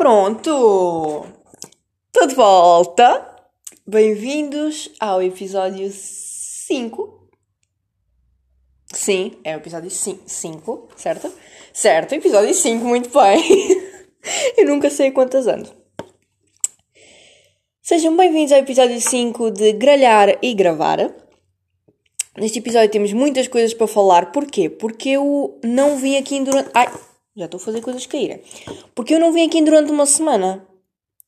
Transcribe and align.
Pronto! 0.00 1.26
Estou 2.06 2.26
de 2.26 2.34
volta! 2.34 3.36
Bem-vindos 3.86 4.90
ao 4.98 5.22
episódio 5.22 5.90
5. 5.92 7.28
Sim, 8.94 9.36
é 9.44 9.54
o 9.54 9.58
episódio 9.58 9.90
5, 9.90 10.88
certo? 10.96 11.30
Certo, 11.74 12.14
episódio 12.14 12.54
5, 12.54 12.82
muito 12.82 13.10
bem. 13.10 13.44
Eu 14.56 14.64
nunca 14.68 14.88
sei 14.88 15.10
quantas 15.10 15.46
ando. 15.46 15.70
Sejam 17.82 18.16
bem-vindos 18.16 18.52
ao 18.52 18.60
episódio 18.60 18.98
5 18.98 19.50
de 19.50 19.74
Gralhar 19.74 20.38
e 20.40 20.54
Gravar. 20.54 21.14
Neste 22.38 22.58
episódio 22.58 22.90
temos 22.90 23.12
muitas 23.12 23.48
coisas 23.48 23.74
para 23.74 23.86
falar. 23.86 24.32
Porquê? 24.32 24.70
Porque 24.70 25.10
eu 25.10 25.60
não 25.62 25.98
vim 25.98 26.16
aqui 26.16 26.42
durante. 26.42 26.70
Ai, 26.72 26.88
já 27.36 27.44
estou 27.44 27.58
a 27.58 27.64
fazer 27.64 27.80
coisas 27.80 28.06
caírem. 28.06 28.42
Porque 28.94 29.14
eu 29.14 29.20
não 29.20 29.32
vim 29.32 29.46
aqui 29.46 29.62
durante 29.62 29.90
uma 29.90 30.06
semana. 30.06 30.66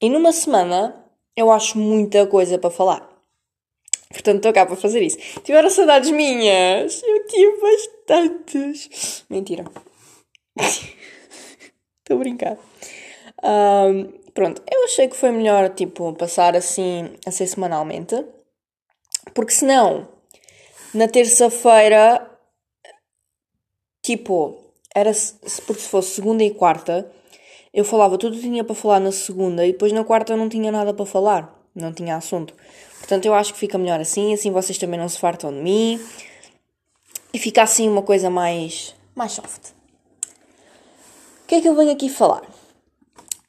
E 0.01 0.09
numa 0.11 0.33
semana 0.33 1.05
eu 1.37 1.51
acho 1.51 1.79
muita 1.79 2.27
coisa 2.27 2.59
para 2.59 2.71
falar. 2.71 3.09
Portanto, 4.11 4.37
estou 4.37 4.53
cá 4.53 4.67
para 4.67 4.77
fazer 4.77 5.03
isso. 5.03 5.17
Tiveram 5.43 5.71
saudades 5.71 6.11
minhas? 6.11 7.03
Eu 7.03 7.27
tive 7.27 7.61
bastantes. 7.61 9.25
Mentira. 9.29 9.65
Estou 10.59 12.17
a 12.17 12.19
brincar. 12.19 12.59
Um, 13.43 14.13
pronto, 14.35 14.63
eu 14.71 14.85
achei 14.85 15.09
que 15.09 15.17
foi 15.17 15.31
melhor, 15.31 15.71
tipo, 15.71 16.13
passar 16.13 16.55
assim, 16.55 17.15
a 17.25 17.31
ser 17.31 17.47
semanalmente. 17.47 18.23
Porque 19.33 19.53
senão, 19.53 20.09
na 20.93 21.09
terça-feira, 21.09 22.31
tipo, 24.03 24.62
era 24.95 25.11
porque 25.67 25.83
se 25.83 25.89
fosse 25.89 26.15
segunda 26.15 26.45
e 26.45 26.51
quarta, 26.51 27.11
eu 27.73 27.85
falava 27.85 28.19
tudo 28.19 28.37
que 28.37 28.43
tinha 28.43 28.63
para 28.63 28.75
falar 28.75 29.01
na 29.01 29.13
segunda 29.13 29.67
e 29.67 29.73
depois 29.73 29.93
na 29.93 30.05
quarta 30.05 30.33
eu 30.33 30.37
não 30.37 30.49
tinha 30.49 30.71
nada 30.71 30.93
para 30.93 31.07
falar, 31.07 31.59
não 31.75 31.93
tinha 31.93 32.17
assunto. 32.17 32.55
Portanto, 32.99 33.27
eu 33.27 33.35
acho 33.35 33.55
que 33.55 33.59
fica 33.59 33.79
melhor 33.79 34.01
assim, 34.01 34.35
assim 34.35 34.51
vocês 34.51 34.79
também 34.79 35.01
não 35.01 35.09
se 35.09 35.19
fartam 35.19 35.51
de 35.51 35.59
mim 35.59 36.01
e 37.33 37.39
fica 37.39 37.63
assim 37.63 37.89
uma 37.89 38.03
coisa 38.03 38.29
mais, 38.29 38.95
mais 39.15 39.33
soft. 39.33 39.71
O 41.45 41.47
que 41.47 41.57
é 41.57 41.61
que 41.61 41.69
eu 41.69 41.75
venho 41.75 41.93
aqui 41.93 42.09
falar? 42.09 42.43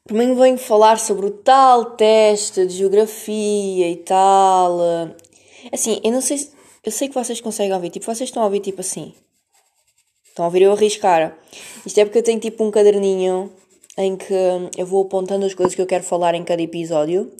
Primeiro 0.06 0.36
venho 0.36 0.58
falar 0.58 1.00
sobre 1.00 1.26
o 1.26 1.32
tal 1.32 1.92
teste 1.92 2.66
de 2.66 2.76
geografia 2.76 3.90
e 3.90 3.96
tal. 3.98 4.80
Assim, 5.72 6.02
eu 6.04 6.12
não 6.12 6.20
sei, 6.20 6.50
eu 6.84 6.92
sei 6.92 7.08
que 7.08 7.14
vocês 7.14 7.40
conseguem 7.40 7.74
ouvir, 7.74 7.90
tipo, 7.90 8.06
vocês 8.06 8.30
estão 8.30 8.44
a 8.44 8.46
ouvir 8.46 8.60
tipo 8.60 8.82
assim. 8.82 9.14
Estão 10.34 10.46
a 10.46 10.48
ouvir 10.48 10.64
eu 10.64 10.72
arriscar. 10.72 11.38
Isto 11.86 12.00
é 12.00 12.06
porque 12.06 12.18
eu 12.18 12.24
tenho 12.24 12.40
tipo 12.40 12.64
um 12.64 12.72
caderninho 12.72 13.54
em 13.96 14.18
que 14.18 14.34
eu 14.76 14.84
vou 14.84 15.04
apontando 15.06 15.46
as 15.46 15.54
coisas 15.54 15.76
que 15.76 15.82
eu 15.82 15.86
quero 15.86 16.04
falar 16.04 16.34
em 16.34 16.44
cada 16.44 16.60
episódio 16.60 17.32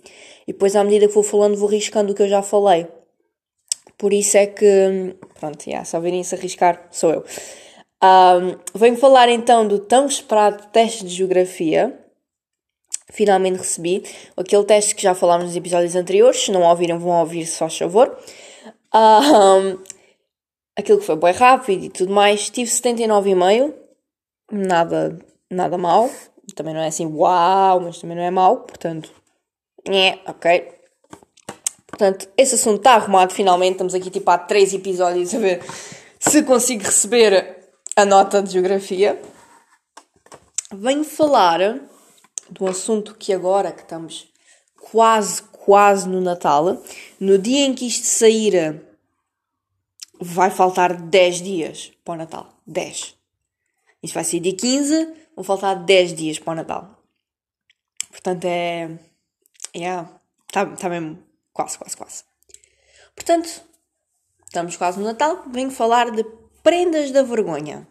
e 0.48 0.54
depois 0.54 0.76
à 0.76 0.84
medida 0.84 1.08
que 1.08 1.14
vou 1.16 1.24
falando 1.24 1.58
vou 1.58 1.68
riscando 1.68 2.12
o 2.12 2.16
que 2.16 2.22
eu 2.22 2.30
já 2.30 2.44
falei. 2.44 2.86
Por 3.98 4.14
isso 4.14 4.38
é 4.38 4.46
que, 4.46 5.16
pronto, 5.40 5.66
yeah, 5.66 5.84
se 5.84 5.96
ouvirem-se 5.96 6.36
arriscar, 6.36 6.88
sou 6.92 7.12
eu. 7.12 7.26
Um, 8.04 8.60
venho 8.76 8.96
falar 8.96 9.28
então 9.28 9.68
do 9.68 9.80
tão 9.80 10.06
esperado 10.06 10.68
teste 10.72 11.04
de 11.04 11.16
geografia. 11.16 12.00
Finalmente 13.12 13.58
recebi 13.58 14.04
aquele 14.38 14.66
teste 14.66 14.94
que 14.94 15.02
já 15.02 15.16
falámos 15.16 15.48
nos 15.48 15.56
episódios 15.56 15.96
anteriores. 15.96 16.42
Se 16.42 16.52
não 16.52 16.62
ouviram, 16.62 17.00
vão 17.00 17.20
ouvir, 17.20 17.48
se 17.48 17.58
faz 17.58 17.76
favor. 17.76 18.16
Um, 18.94 19.80
aquilo 20.76 21.00
que 21.00 21.06
foi 21.06 21.16
bem 21.16 21.34
rápido 21.34 21.86
e 21.86 21.90
tudo 21.90 22.14
mais, 22.14 22.50
tive 22.50 22.70
79,5, 22.70 23.74
nada, 24.52 25.20
nada 25.50 25.78
mal, 25.78 26.10
também 26.56 26.74
não 26.74 26.82
é 26.82 26.88
assim 26.88 27.06
uau, 27.06 27.80
mas 27.80 28.00
também 28.00 28.18
não 28.18 28.24
é 28.24 28.32
mal, 28.32 28.58
portanto, 28.58 29.12
é, 29.88 30.20
ok. 30.26 30.72
Portanto, 31.88 32.28
esse 32.36 32.56
assunto 32.56 32.78
está 32.78 32.96
arrumado 32.96 33.34
finalmente, 33.34 33.74
estamos 33.74 33.94
aqui 33.94 34.10
tipo 34.10 34.30
há 34.32 34.38
três 34.38 34.74
episódios 34.74 35.34
a 35.34 35.40
ver 35.40 35.62
se 36.20 36.42
consigo 36.44 36.84
receber 36.84 37.72
a 37.96 38.06
nota 38.06 38.42
de 38.42 38.54
geografia. 38.54 39.22
Venho 40.74 41.04
falar 41.04 41.60
de 42.50 42.64
um 42.64 42.68
assunto 42.68 43.14
que 43.16 43.32
agora 43.32 43.72
que 43.72 43.82
estamos 43.82 44.28
quase, 44.92 45.44
quase 45.44 46.10
no 46.10 46.20
Natal, 46.20 46.82
no 47.20 47.38
dia 47.38 47.66
em 47.66 47.74
que 47.74 47.86
isto 47.86 48.06
sair 48.06 48.82
vai 50.20 50.50
faltar 50.50 51.02
10 51.02 51.42
dias 51.42 51.92
para 52.04 52.14
o 52.14 52.18
Natal. 52.18 52.50
10. 52.66 53.16
Isto 54.02 54.14
vai 54.14 54.24
ser 54.24 54.40
dia 54.40 54.56
15, 54.56 55.14
vão 55.36 55.44
faltar 55.44 55.84
10 55.84 56.14
dias 56.14 56.40
para 56.40 56.54
o 56.54 56.56
Natal. 56.56 57.04
Portanto, 58.10 58.46
é. 58.46 59.00
É. 59.74 60.06
Está 60.48 60.66
tá 60.76 60.90
mesmo 60.90 61.18
quase, 61.52 61.78
quase, 61.78 61.98
quase. 61.98 62.24
Portanto, 63.16 63.64
estamos 64.46 64.78
quase 64.78 65.00
no 65.00 65.06
Natal. 65.06 65.44
Venho 65.50 65.72
falar 65.72 66.12
de 66.12 66.24
prendas 66.62 67.12
da 67.12 67.24
vergonha. 67.24 67.88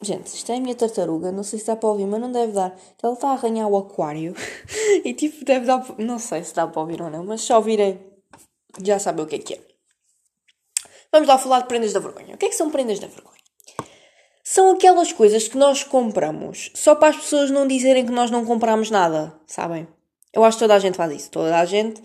Gente, 0.00 0.26
isto 0.26 0.50
é 0.50 0.56
a 0.56 0.60
minha 0.60 0.74
tartaruga. 0.74 1.30
Não 1.32 1.42
sei 1.42 1.58
se 1.58 1.66
dá 1.66 1.76
para 1.76 1.88
ouvir, 1.88 2.06
mas 2.06 2.20
não 2.20 2.30
deve 2.30 2.52
dar. 2.52 2.76
Ela 3.02 3.12
está 3.12 3.28
a 3.28 3.32
arranhar 3.32 3.68
o 3.68 3.76
aquário. 3.76 4.34
e 5.04 5.14
tipo, 5.14 5.44
deve 5.44 5.66
dar. 5.66 5.84
Não 5.98 6.18
sei 6.18 6.44
se 6.44 6.54
dá 6.54 6.66
para 6.66 6.80
ouvir 6.80 7.00
ou 7.00 7.10
não, 7.10 7.24
mas 7.24 7.42
se 7.42 7.52
ouvirem, 7.52 8.00
já 8.82 8.98
sabem 8.98 9.24
o 9.24 9.28
que 9.28 9.36
é 9.36 9.38
que 9.38 9.54
é. 9.54 9.71
Vamos 11.12 11.28
lá 11.28 11.36
falar 11.36 11.60
de 11.60 11.68
prendas 11.68 11.92
da 11.92 12.00
vergonha. 12.00 12.34
O 12.34 12.38
que 12.38 12.46
é 12.46 12.48
que 12.48 12.54
são 12.54 12.70
prendas 12.70 12.98
da 12.98 13.06
vergonha? 13.06 13.36
São 14.42 14.70
aquelas 14.70 15.12
coisas 15.12 15.46
que 15.46 15.58
nós 15.58 15.84
compramos 15.84 16.70
só 16.74 16.94
para 16.94 17.08
as 17.08 17.16
pessoas 17.16 17.50
não 17.50 17.66
dizerem 17.66 18.06
que 18.06 18.12
nós 18.12 18.30
não 18.30 18.46
compramos 18.46 18.90
nada, 18.90 19.34
sabem? 19.46 19.86
Eu 20.32 20.42
acho 20.42 20.56
que 20.56 20.64
toda 20.64 20.74
a 20.74 20.78
gente 20.78 20.96
faz 20.96 21.12
isso. 21.12 21.30
Toda 21.30 21.58
a 21.58 21.64
gente 21.66 22.02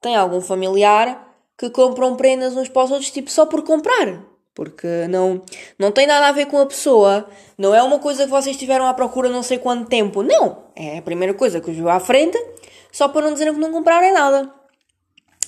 tem 0.00 0.16
algum 0.16 0.40
familiar 0.40 1.36
que 1.56 1.70
compram 1.70 2.16
prendas 2.16 2.56
uns 2.56 2.68
para 2.68 2.82
os 2.82 2.90
outros, 2.90 3.12
tipo, 3.12 3.30
só 3.30 3.46
por 3.46 3.62
comprar. 3.62 4.24
Porque 4.52 5.06
não, 5.08 5.40
não 5.78 5.92
tem 5.92 6.04
nada 6.08 6.26
a 6.26 6.32
ver 6.32 6.46
com 6.46 6.58
a 6.58 6.66
pessoa. 6.66 7.28
Não 7.56 7.72
é 7.72 7.80
uma 7.80 8.00
coisa 8.00 8.24
que 8.24 8.30
vocês 8.30 8.56
tiveram 8.56 8.86
à 8.86 8.92
procura 8.92 9.28
não 9.28 9.44
sei 9.44 9.58
quanto 9.58 9.88
tempo. 9.88 10.24
Não. 10.24 10.64
É 10.74 10.98
a 10.98 11.02
primeira 11.02 11.32
coisa 11.32 11.60
que 11.60 11.70
eu 11.70 11.74
viu 11.74 11.88
à 11.88 12.00
frente, 12.00 12.36
só 12.90 13.06
para 13.06 13.22
não 13.22 13.34
dizerem 13.34 13.54
que 13.54 13.60
não 13.60 13.70
comprarem 13.70 14.12
nada. 14.12 14.52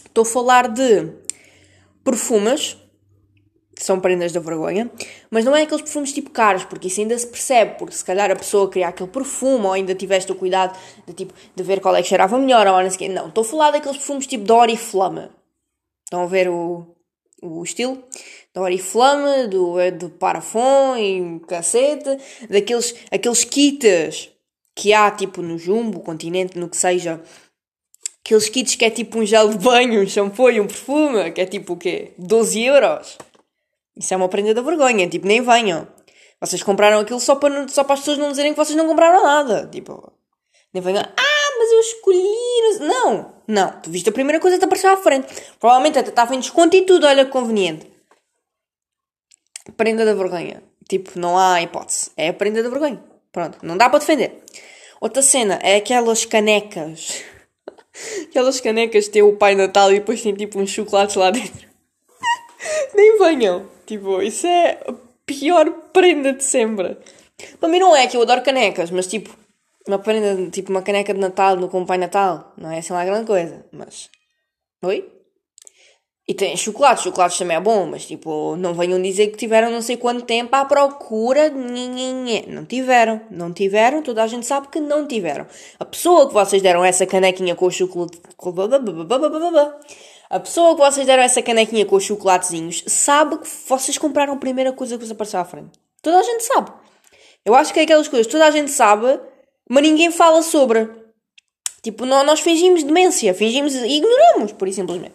Estou 0.07 0.23
a 0.23 0.27
falar 0.27 0.69
de 0.69 1.13
perfumes 2.05 2.79
são 3.85 3.99
prendas 3.99 4.33
da 4.33 4.41
vergonha, 4.41 4.91
mas 5.31 5.45
não 5.45 5.57
é 5.57 5.63
aqueles 5.63 5.83
perfumes 5.83 6.13
tipo 6.13 6.31
caros, 6.31 6.65
porque 6.65 6.89
isso 6.89 7.01
ainda 7.01 7.19
se 7.19 7.27
percebe, 7.27 7.77
porque 7.79 7.95
se 7.95 8.05
calhar 8.05 8.31
a 8.31 8.37
pessoa 8.37 8.69
queria 8.69 8.89
aquele 8.89 9.09
perfume, 9.09 9.67
ou 9.67 9.73
ainda 9.73 9.95
tiveste 9.95 10.31
o 10.31 10.35
cuidado 10.35 10.79
de, 11.07 11.15
tipo, 11.15 11.33
de 11.55 11.63
ver 11.63 11.81
qual 11.81 11.97
é 11.97 12.03
que 12.03 12.09
cheirava 12.09 12.39
melhor, 12.39 12.67
ou 12.67 12.83
não 12.83 12.91
sei 12.91 13.09
Não, 13.09 13.29
estou 13.29 13.43
a 13.43 13.45
falar 13.45 13.71
daqueles 13.71 13.97
perfumes 13.97 14.27
tipo 14.27 14.45
de 14.45 14.53
Oriflame. 14.53 15.29
Estão 16.05 16.23
a 16.23 16.27
ver 16.27 16.49
o, 16.49 16.87
o 17.43 17.63
estilo? 17.63 18.03
Da 18.53 18.61
Oriflame, 18.61 19.49
do, 19.49 19.77
do 19.99 20.11
Parafon 20.11 20.97
e 20.97 21.41
cacete, 21.47 22.19
daqueles 22.49 22.95
aqueles 23.11 23.45
kits 23.45 24.31
que 24.75 24.93
há 24.93 25.11
tipo 25.11 25.41
no 25.41 25.59
Jumbo, 25.59 26.01
Continente, 26.01 26.59
no 26.59 26.69
que 26.69 26.77
seja, 26.77 27.21
aqueles 28.25 28.49
kits 28.49 28.75
que 28.75 28.85
é 28.85 28.91
tipo 28.91 29.19
um 29.19 29.27
gel 29.27 29.49
de 29.51 29.59
banho, 29.59 30.03
um 30.03 30.07
shampoo 30.07 30.51
e 30.51 30.61
um 30.61 30.67
perfume, 30.67 31.31
que 31.33 31.41
é 31.41 31.47
tipo 31.47 31.75
o 31.75 31.77
quê? 31.77 32.13
12 32.19 32.63
euros. 32.63 33.19
Isso 34.01 34.15
é 34.15 34.17
uma 34.17 34.29
prenda 34.29 34.55
da 34.55 34.63
vergonha. 34.63 35.07
Tipo, 35.07 35.27
nem 35.27 35.43
venham. 35.43 35.87
Vocês 36.41 36.63
compraram 36.63 37.01
aquilo 37.01 37.21
só 37.21 37.37
para, 37.37 37.69
só 37.69 37.85
para 37.85 37.95
as 37.95 38.01
pessoas 38.01 38.17
não 38.17 38.31
dizerem 38.31 38.53
que 38.53 38.57
vocês 38.57 38.77
não 38.77 38.89
compraram 38.89 39.23
nada. 39.23 39.69
Tipo, 39.71 40.11
nem 40.73 40.83
venham. 40.83 41.03
Ah, 41.03 41.57
mas 41.59 41.71
eu 41.71 41.81
escolhi. 41.81 42.79
Não, 42.81 43.35
não. 43.47 43.81
Tu 43.83 43.91
viste 43.91 44.09
a 44.09 44.13
primeira 44.13 44.41
coisa 44.41 44.57
que 44.57 44.61
te 44.61 44.65
apareceu 44.65 44.91
à 44.91 44.97
frente. 44.97 45.29
Provavelmente 45.59 45.99
até 45.99 46.09
estava 46.09 46.35
em 46.35 46.41
desconto 46.41 46.75
e 46.75 46.83
tudo. 46.83 47.07
Olha, 47.07 47.27
conveniente. 47.27 47.87
Prenda 49.77 50.03
da 50.07 50.15
vergonha. 50.15 50.63
Tipo, 50.89 51.19
não 51.19 51.39
há 51.39 51.61
hipótese. 51.61 52.11
É 52.17 52.29
a 52.29 52.33
prenda 52.33 52.63
da 52.63 52.71
vergonha. 52.71 53.05
Pronto, 53.31 53.59
não 53.63 53.77
dá 53.77 53.91
para 53.91 53.99
defender. 53.99 54.43
Outra 54.99 55.23
cena 55.23 55.59
é 55.63 55.77
aquelas 55.77 56.25
canecas. 56.25 57.23
aquelas 58.29 58.61
canecas 58.61 59.09
que 59.09 59.23
o 59.23 59.37
Pai 59.37 59.55
Natal 59.55 59.93
e 59.93 60.01
depois 60.01 60.23
tem 60.23 60.35
tipo 60.35 60.59
uns 60.59 60.71
chocolates 60.71 61.17
lá 61.17 61.31
dentro. 61.31 61.69
Nem 62.95 63.19
venham. 63.19 63.80
Tipo, 63.91 64.23
isso 64.23 64.47
é 64.47 64.79
a 64.87 64.95
pior 65.27 65.69
prenda 65.93 66.33
de 66.33 66.45
sempre. 66.45 66.97
Para 67.59 67.69
mim 67.69 67.81
não 67.81 67.97
é 67.97 68.07
que 68.07 68.17
eu 68.17 68.23
adoro 68.23 68.41
canecas, 68.41 68.89
mas 68.93 69.09
tipo, 69.09 69.37
uma 69.85 69.99
prenda, 69.99 70.49
tipo 70.49 70.71
uma 70.71 70.81
caneca 70.81 71.13
de 71.13 71.19
Natal 71.19 71.57
no 71.57 71.69
com 71.69 71.85
Natal, 71.99 72.53
não 72.57 72.71
é 72.71 72.79
assim 72.79 72.93
lá 72.93 73.05
grande 73.05 73.27
coisa, 73.27 73.67
mas... 73.73 74.09
Oi? 74.85 75.11
E 76.29 76.35
tem 76.35 76.57
chocolates, 76.57 77.03
chocolates 77.03 77.37
também 77.37 77.57
é 77.57 77.61
bom, 77.61 77.85
mas 77.87 78.07
tipo, 78.07 78.55
não 78.55 78.75
venham 78.75 79.03
dizer 79.03 79.27
que 79.27 79.37
tiveram 79.37 79.73
não 79.73 79.83
sei 79.83 79.97
quanto 79.97 80.25
tempo 80.25 80.55
à 80.55 80.65
procura. 80.65 81.51
Não 81.51 82.65
tiveram, 82.65 83.21
não 83.29 83.53
tiveram, 83.53 84.05
toda 84.05 84.23
a 84.23 84.29
gente 84.29 84.47
sabe 84.47 84.69
que 84.69 84.79
não 84.79 85.09
tiveram. 85.09 85.49
A 85.81 85.85
pessoa 85.85 86.29
que 86.29 86.35
vocês 86.35 86.63
deram 86.63 86.85
essa 86.85 87.05
canequinha 87.07 87.57
com 87.57 87.67
o 87.67 87.71
chocolate. 87.73 88.21
A 90.31 90.39
pessoa 90.39 90.77
que 90.77 90.81
vocês 90.81 91.05
deram 91.05 91.25
essa 91.25 91.43
canequinha 91.43 91.85
com 91.85 91.97
os 91.97 92.05
chocolatezinhos 92.05 92.85
sabe 92.87 93.37
que 93.39 93.49
vocês 93.69 93.99
compraram 93.99 94.35
a 94.35 94.37
primeira 94.37 94.73
coisa 94.73 94.97
que 94.97 95.03
vos 95.03 95.11
apareceu 95.11 95.41
à 95.41 95.45
frente. 95.45 95.73
Toda 96.01 96.21
a 96.21 96.23
gente 96.23 96.45
sabe. 96.45 96.71
Eu 97.45 97.53
acho 97.53 97.75
que 97.75 97.81
é 97.81 97.83
aquelas 97.83 98.07
coisas, 98.07 98.31
toda 98.31 98.47
a 98.47 98.51
gente 98.53 98.71
sabe, 98.71 99.19
mas 99.69 99.83
ninguém 99.83 100.09
fala 100.13 100.41
sobre. 100.41 100.89
Tipo, 101.83 102.07
nós 102.07 102.39
fingimos 102.39 102.85
demência, 102.85 103.35
fingimos 103.35 103.75
e 103.75 103.97
ignoramos, 103.97 104.53
por 104.53 104.73
simplesmente. 104.73 105.15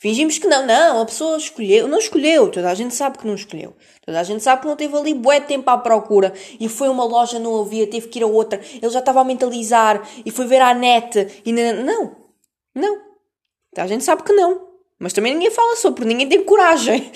Fingimos 0.00 0.38
que 0.38 0.48
não, 0.48 0.66
não, 0.66 1.02
a 1.02 1.04
pessoa 1.04 1.36
escolheu, 1.36 1.86
não 1.86 1.98
escolheu, 1.98 2.50
toda 2.50 2.70
a 2.70 2.74
gente 2.74 2.92
sabe 2.92 3.18
que 3.18 3.26
não 3.26 3.34
escolheu. 3.36 3.76
Toda 4.04 4.18
a 4.18 4.24
gente 4.24 4.42
sabe 4.42 4.62
que 4.62 4.66
não 4.66 4.74
teve 4.74 4.96
ali 4.96 5.14
bué 5.14 5.38
tempo 5.38 5.70
à 5.70 5.78
procura 5.78 6.32
e 6.58 6.68
foi 6.68 6.88
uma 6.88 7.04
loja, 7.04 7.38
não 7.38 7.60
havia, 7.60 7.86
teve 7.86 8.08
que 8.08 8.18
ir 8.18 8.22
a 8.24 8.26
outra. 8.26 8.60
Ele 8.82 8.90
já 8.90 8.98
estava 8.98 9.20
a 9.20 9.24
mentalizar 9.24 10.02
e 10.24 10.30
foi 10.32 10.46
ver 10.46 10.60
à 10.60 10.74
net 10.74 11.42
e 11.44 11.52
não, 11.52 11.84
não, 11.84 12.16
não. 12.74 13.09
Toda 13.74 13.84
a 13.84 13.86
gente 13.86 14.04
sabe 14.04 14.22
que 14.22 14.32
não. 14.32 14.68
Mas 14.98 15.12
também 15.12 15.32
ninguém 15.34 15.50
fala 15.50 15.76
sobre, 15.76 16.04
ninguém 16.04 16.28
tem 16.28 16.44
coragem. 16.44 17.10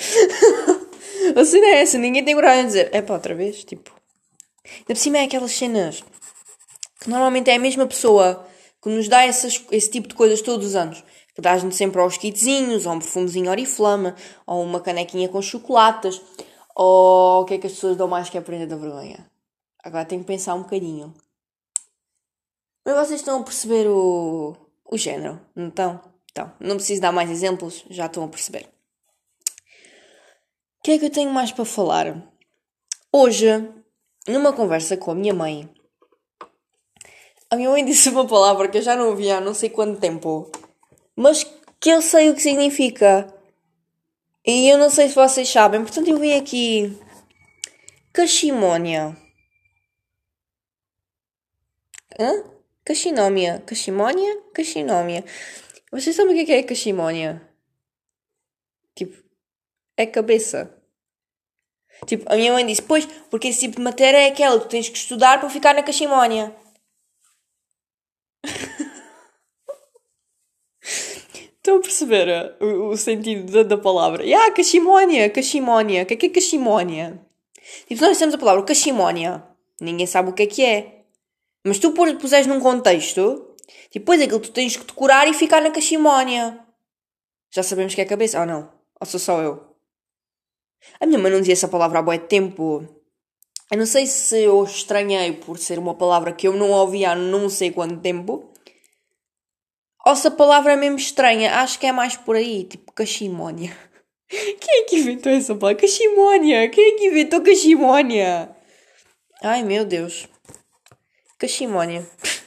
assim 1.37 1.61
não 1.61 1.69
é 1.69 1.83
essa, 1.83 1.99
ninguém 1.99 2.25
tem 2.25 2.35
coragem 2.35 2.63
de 2.63 2.67
dizer, 2.69 2.91
é 2.93 3.03
pá, 3.03 3.15
outra 3.15 3.35
vez, 3.35 3.65
tipo. 3.65 3.93
Ainda 4.65 4.87
por 4.87 4.97
cima 4.97 5.19
é 5.19 5.25
aquelas 5.25 5.53
cenas 5.53 6.03
que 7.01 7.11
normalmente 7.11 7.51
é 7.51 7.57
a 7.57 7.59
mesma 7.59 7.87
pessoa 7.87 8.47
que 8.83 8.89
nos 8.89 9.09
dá 9.09 9.23
essas, 9.23 9.63
esse 9.71 9.91
tipo 9.91 10.09
de 10.09 10.15
coisas 10.15 10.41
todos 10.41 10.69
os 10.69 10.75
anos 10.75 11.05
que 11.35 11.43
dás-nos 11.43 11.75
sempre 11.75 12.01
aos 12.01 12.17
kitzinhos, 12.17 12.87
ou 12.87 12.93
um 12.93 12.99
perfumezinho 13.01 13.51
oriflama, 13.51 14.15
ou 14.47 14.63
uma 14.63 14.81
canequinha 14.81 15.29
com 15.29 15.43
chocolates, 15.43 16.23
ou 16.77 17.43
o 17.43 17.45
que 17.45 17.55
é 17.55 17.59
que 17.59 17.67
as 17.67 17.73
pessoas 17.73 17.97
dão 17.97 18.07
mais 18.07 18.31
que 18.31 18.39
a 18.39 18.43
prenda 18.43 18.67
da 18.67 18.77
vergonha? 18.77 19.29
Agora 19.83 20.05
tenho 20.05 20.21
que 20.21 20.29
pensar 20.29 20.55
um 20.55 20.63
bocadinho. 20.63 21.13
Mas 22.87 22.95
vocês 22.95 23.21
estão 23.21 23.41
a 23.41 23.43
perceber 23.43 23.89
o, 23.89 24.57
o 24.85 24.97
género, 24.97 25.41
não 25.57 25.69
estão? 25.69 26.14
Então, 26.35 26.53
não 26.59 26.75
preciso 26.75 27.01
dar 27.01 27.13
mais 27.13 27.31
exemplos, 27.31 27.85
já 27.89 28.07
estão 28.07 28.25
a 28.25 28.29
perceber. 28.29 28.67
O 30.81 30.83
que 30.83 30.91
é 30.91 30.99
que 30.99 31.05
eu 31.05 31.11
tenho 31.11 31.31
mais 31.31 31.53
para 31.53 31.65
falar? 31.65 32.29
Hoje, 33.13 33.47
numa 34.27 34.53
conversa 34.53 34.97
com 34.97 35.13
a 35.13 35.15
minha 35.15 35.33
mãe, 35.33 35.73
a 37.49 37.55
minha 37.55 37.71
mãe 37.71 37.85
disse 37.87 38.09
uma 38.09 38.27
palavra 38.27 38.69
que 38.69 38.79
eu 38.79 38.83
já 38.83 38.97
não 38.97 39.11
ouvia 39.11 39.39
há 39.39 39.41
não 39.41 39.55
sei 39.55 39.71
quanto 39.71 40.01
tempo 40.01 40.51
mas 41.15 41.45
que 41.79 41.91
eu 41.91 42.03
sei 42.03 42.31
o 42.31 42.35
que 42.35 42.43
significa. 42.43 43.33
E 44.45 44.69
eu 44.69 44.77
não 44.77 44.91
sei 44.91 45.09
se 45.09 45.15
vocês 45.15 45.49
sabem, 45.49 45.83
portanto 45.83 46.09
eu 46.09 46.19
vim 46.19 46.33
aqui. 46.33 46.99
Cachimónia. 48.13 49.17
Hã? 52.19 52.45
Cachinómia. 52.85 53.63
Cachimónia? 53.65 54.43
Cachinómia. 54.53 55.25
Vocês 55.95 56.17
sabem 56.17 56.43
o 56.43 56.45
que 56.45 56.53
é, 56.53 56.63
cachimónia? 56.65 57.41
Tipo, 58.97 59.17
é 59.97 60.05
cabeça. 60.05 60.77
Tipo, 62.05 62.25
a 62.27 62.35
minha 62.35 62.53
mãe 62.53 62.67
disse, 62.67 62.83
pois, 62.83 63.07
porque 63.31 63.47
esse 63.47 63.61
tipo 63.61 63.77
de 63.77 63.83
matéria 63.83 64.19
é 64.19 64.27
aquela 64.27 64.59
que 64.59 64.67
tu 64.67 64.71
tens 64.71 64.89
que 64.89 64.99
estudar 64.99 65.39
para 65.39 65.49
ficar 65.49 65.73
na 65.73 65.85
cachimónia. 65.85 66.53
Estão 70.83 71.77
a 71.77 71.81
perceber 71.81 72.57
uh, 72.61 72.65
o, 72.65 72.89
o 72.89 72.97
sentido 72.97 73.53
da, 73.53 73.63
da 73.63 73.79
palavra? 73.79 74.25
Ah, 74.37 74.51
cachimónia, 74.51 75.31
cachimónia. 75.31 76.03
O 76.03 76.07
que 76.07 76.15
é 76.15 76.17
que 76.17 76.27
é 76.27 76.31
cachimónia? 76.31 77.25
Tipo, 77.87 78.05
nós 78.05 78.19
temos 78.19 78.35
a 78.35 78.39
palavra 78.39 78.65
cachimónia. 78.65 79.45
Ninguém 79.81 80.09
sabe 80.09 80.31
o 80.31 80.33
que 80.33 80.43
é 80.43 80.47
que 80.47 80.65
é. 80.65 81.05
Mas 81.65 81.79
tu 81.79 81.93
puseres 81.93 82.49
num 82.49 82.59
contexto, 82.59 83.54
tipo, 83.91 84.07
pois 84.07 84.21
é 84.21 84.25
aquilo 84.25 84.41
tu 84.41 84.53
tens 84.53 84.77
que 84.77 84.85
decorar 84.85 85.29
e 85.29 85.35
ficar 85.35 85.61
na 85.61 85.71
cachimónia. 85.71 86.59
Já 87.55 87.63
sabemos 87.63 87.95
que 87.95 88.01
é 88.01 88.05
cabeça. 88.05 88.41
Ou 88.41 88.47
não? 88.47 88.73
Ou 89.01 89.07
sou 89.07 89.21
só 89.21 89.41
eu? 89.41 89.75
A 91.01 91.07
minha 91.07 91.19
mãe 91.19 91.31
não 91.31 91.41
dizia 91.41 91.55
essa 91.55 91.69
palavra 91.69 91.99
há 91.99 92.03
bué 92.03 92.19
tempo. 92.19 92.87
Eu 93.71 93.79
não 93.79 93.87
sei 93.87 94.07
se 94.07 94.43
eu 94.43 94.63
estranhei 94.65 95.33
por 95.33 95.59
ser 95.59 95.79
uma 95.79 95.95
palavra 95.95 96.33
que 96.33 96.47
eu 96.47 96.53
não 96.53 96.71
ouvia 96.71 97.13
há 97.13 97.15
não 97.15 97.49
sei 97.49 97.71
quanto 97.71 98.01
tempo. 98.01 98.53
Ou 100.07 100.15
se 100.15 100.29
a 100.29 100.31
palavra 100.31 100.73
é 100.73 100.77
mesmo 100.77 100.99
estranha, 100.99 101.61
acho 101.61 101.79
que 101.79 101.87
é 101.87 101.93
mais 101.93 102.17
por 102.17 102.37
aí, 102.37 102.65
tipo 102.65 102.93
cachimónia. 102.93 103.75
Quem 104.29 104.81
é 104.81 104.83
que 104.85 104.97
inventou 104.97 105.33
essa 105.33 105.55
palavra? 105.55 105.81
Cachimónia! 105.81 106.69
Quem 106.69 106.95
é 106.95 106.99
que 106.99 107.07
inventou 107.07 107.41
cachimónia? 107.41 108.55
Ai 109.43 109.63
meu 109.63 109.85
Deus. 109.85 110.29
Cachimónia. 111.39 112.07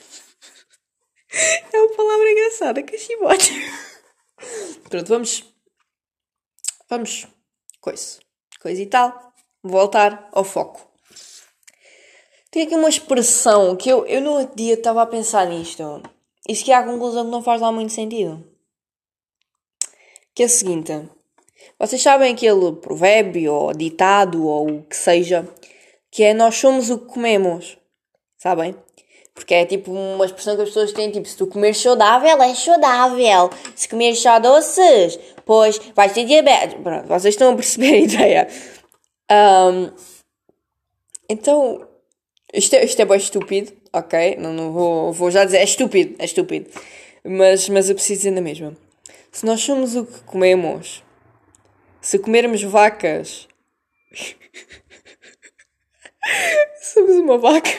Palavra 2.58 2.82
engraçada, 2.82 2.84
cachimónia. 2.84 3.72
Pronto, 4.90 5.08
vamos. 5.08 5.44
Vamos. 6.90 7.28
Coisa. 7.80 8.20
Coisa 8.60 8.82
e 8.82 8.86
tal. 8.86 9.34
Voltar 9.64 10.30
ao 10.32 10.44
foco. 10.44 10.88
Tem 12.50 12.64
aqui 12.64 12.76
uma 12.76 12.90
expressão 12.90 13.76
que 13.76 13.90
eu, 13.90 14.06
eu 14.06 14.22
no 14.22 14.32
outro 14.32 14.56
dia 14.56 14.74
estava 14.74 15.02
a 15.02 15.06
pensar 15.06 15.46
nisto. 15.48 16.02
Isso 16.48 16.64
que 16.64 16.72
é 16.72 16.76
a 16.76 16.84
conclusão 16.84 17.26
que 17.26 17.32
não 17.32 17.44
faz 17.44 17.62
lá 17.62 17.72
muito 17.72 17.94
sentido. 17.94 18.44
Que 20.34 20.44
é 20.44 20.46
a 20.46 20.50
seguinte: 20.50 20.92
vocês 21.78 22.02
sabem 22.02 22.34
aquele 22.34 22.74
provérbio 22.74 23.54
ou 23.54 23.74
ditado 23.74 24.46
ou 24.46 24.80
o 24.80 24.84
que 24.84 24.96
seja, 24.96 25.48
que 26.10 26.24
é 26.24 26.34
nós 26.34 26.56
somos 26.56 26.90
o 26.90 27.00
que 27.00 27.14
comemos, 27.14 27.78
sabem? 28.38 28.76
Porque 29.38 29.54
é 29.54 29.66
tipo 29.68 29.92
uma 29.92 30.26
expressão 30.26 30.56
que 30.56 30.64
as 30.64 30.70
pessoas 30.70 30.92
têm, 30.92 31.12
tipo, 31.12 31.28
se 31.28 31.38
tu 31.38 31.46
comeres 31.46 31.80
saudável, 31.80 32.42
é 32.42 32.56
saudável. 32.56 33.52
Se 33.76 33.88
comeres 33.88 34.20
só 34.20 34.40
doces, 34.40 35.20
pois 35.46 35.80
vais 35.96 36.12
ter 36.12 36.26
diabetes. 36.26 36.76
Pronto, 36.82 37.08
vocês 37.08 37.36
estão 37.36 37.54
a 37.54 37.56
perceber 37.56 37.94
a 37.94 38.00
ideia. 38.00 38.48
Um, 39.32 39.92
então, 41.30 41.88
isto 42.52 42.76
é, 42.76 42.84
isto 42.84 43.00
é 43.00 43.06
bem 43.06 43.18
estúpido, 43.18 43.74
ok? 43.94 44.38
Não, 44.38 44.52
não 44.52 44.72
vou, 44.72 45.14
vou 45.14 45.30
já 45.30 45.46
dizer, 45.46 45.60
é 45.60 45.64
estúpido, 45.64 46.16
é 46.18 46.26
estúpido. 46.26 46.72
Mas, 47.24 47.70
mas 47.70 47.90
eu 47.90 47.96
preciso 47.96 48.22
dizer 48.22 48.32
na 48.32 48.42
mesma. 48.42 48.76
Se 49.32 49.46
nós 49.46 49.62
somos 49.62 49.96
o 49.96 50.04
que 50.04 50.20
comemos, 50.22 51.04
se 52.02 52.18
comermos 52.18 52.64
vacas, 52.64 53.48
somos 56.82 57.18
uma 57.18 57.38
vaca. 57.38 57.70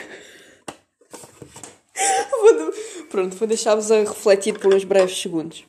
Vou, 2.31 2.73
pronto, 3.09 3.35
vou 3.35 3.47
deixar-vos 3.47 3.91
a 3.91 3.99
refletir 3.99 4.57
por 4.57 4.73
uns 4.73 4.83
breves 4.83 5.19
segundos. 5.19 5.65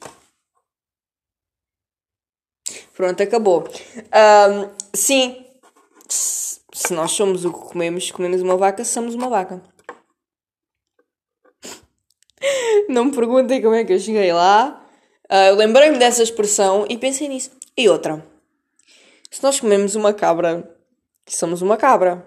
Pronto, 2.94 3.22
acabou. 3.22 3.64
Um, 3.64 4.70
sim, 4.94 5.46
se 6.08 6.92
nós 6.92 7.12
somos 7.12 7.44
o 7.44 7.52
que 7.52 7.68
comemos, 7.68 8.10
comemos 8.10 8.42
uma 8.42 8.56
vaca, 8.56 8.84
somos 8.84 9.14
uma 9.14 9.28
vaca. 9.28 9.62
Não 12.88 13.06
me 13.06 13.14
perguntem 13.14 13.62
como 13.62 13.74
é 13.74 13.84
que 13.84 13.92
eu 13.92 13.98
cheguei 13.98 14.32
lá. 14.32 14.86
Uh, 15.24 15.54
Lembrei-me 15.56 15.98
dessa 15.98 16.22
expressão 16.22 16.86
e 16.88 16.98
pensei 16.98 17.28
nisso. 17.28 17.50
E 17.76 17.88
outra. 17.88 18.24
Se 19.30 19.42
nós 19.42 19.60
comemos 19.60 19.94
uma 19.94 20.12
cabra, 20.12 20.76
somos 21.26 21.62
uma 21.62 21.76
cabra. 21.76 22.26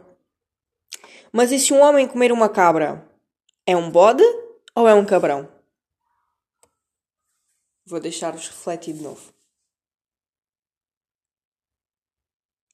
Mas 1.32 1.52
e 1.52 1.60
se 1.60 1.74
um 1.74 1.82
homem 1.82 2.08
comer 2.08 2.32
uma 2.32 2.48
cabra? 2.48 3.06
É 3.66 3.78
um 3.78 3.90
bode 3.90 4.24
ou 4.76 4.88
é 4.88 4.94
um 4.94 5.06
cabrão? 5.06 5.48
Vou 7.86 8.00
deixar-vos 8.00 8.48
refletir 8.48 8.94
de 8.94 9.02
novo. 9.02 9.34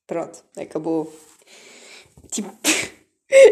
Pronto, 0.08 0.44
acabou. 0.58 1.14
Tipo. 2.32 2.50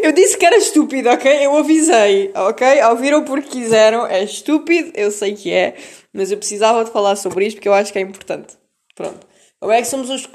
Eu 0.02 0.10
disse 0.10 0.36
que 0.36 0.44
era 0.44 0.56
estúpido, 0.56 1.08
ok? 1.08 1.46
Eu 1.46 1.56
avisei, 1.56 2.32
ok? 2.34 2.82
Ouviram 2.90 3.24
porque 3.24 3.48
quiseram, 3.48 4.04
é 4.04 4.24
estúpido, 4.24 4.90
eu 4.96 5.08
sei 5.12 5.36
que 5.36 5.52
é, 5.52 5.76
mas 6.12 6.32
eu 6.32 6.36
precisava 6.36 6.84
de 6.84 6.90
falar 6.90 7.14
sobre 7.14 7.46
isto 7.46 7.58
porque 7.58 7.68
eu 7.68 7.74
acho 7.74 7.92
que 7.92 7.98
é 8.00 8.02
importante. 8.02 8.58
Pronto. 8.96 9.24
Como 9.60 9.72
é 9.72 9.80
que 9.80 9.86
somos 9.86 10.10
os. 10.10 10.28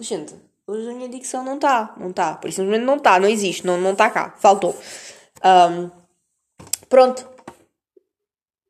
Gente, 0.00 0.34
hoje 0.66 0.88
a 0.88 0.94
minha 0.94 1.08
dicção 1.10 1.44
não 1.44 1.56
está, 1.56 1.94
não 1.98 2.08
está, 2.08 2.34
por 2.36 2.48
isso 2.48 2.56
simplesmente 2.62 2.86
não 2.86 2.96
está, 2.96 3.20
não 3.20 3.28
existe, 3.28 3.66
não 3.66 3.92
está 3.92 4.08
cá, 4.08 4.34
faltou. 4.38 4.74
Um, 5.46 5.90
pronto. 6.88 7.28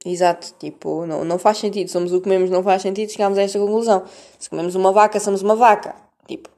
Exato, 0.04 0.54
tipo, 0.60 1.04
não, 1.06 1.24
não 1.24 1.38
faz 1.38 1.58
sentido, 1.58 1.90
somos 1.90 2.12
o 2.12 2.18
que 2.18 2.24
comemos, 2.24 2.48
não 2.48 2.62
faz 2.62 2.82
sentido, 2.82 3.10
chegamos 3.10 3.38
a 3.38 3.42
esta 3.42 3.58
conclusão. 3.58 4.04
Se 4.38 4.48
comemos 4.48 4.74
uma 4.74 4.92
vaca, 4.92 5.18
somos 5.18 5.42
uma 5.42 5.56
vaca. 5.56 5.96
Tipo, 6.28 6.48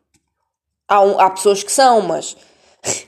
Há, 0.88 1.02
um, 1.02 1.20
há 1.20 1.28
pessoas 1.28 1.62
que 1.62 1.70
são, 1.70 2.00
mas. 2.00 2.34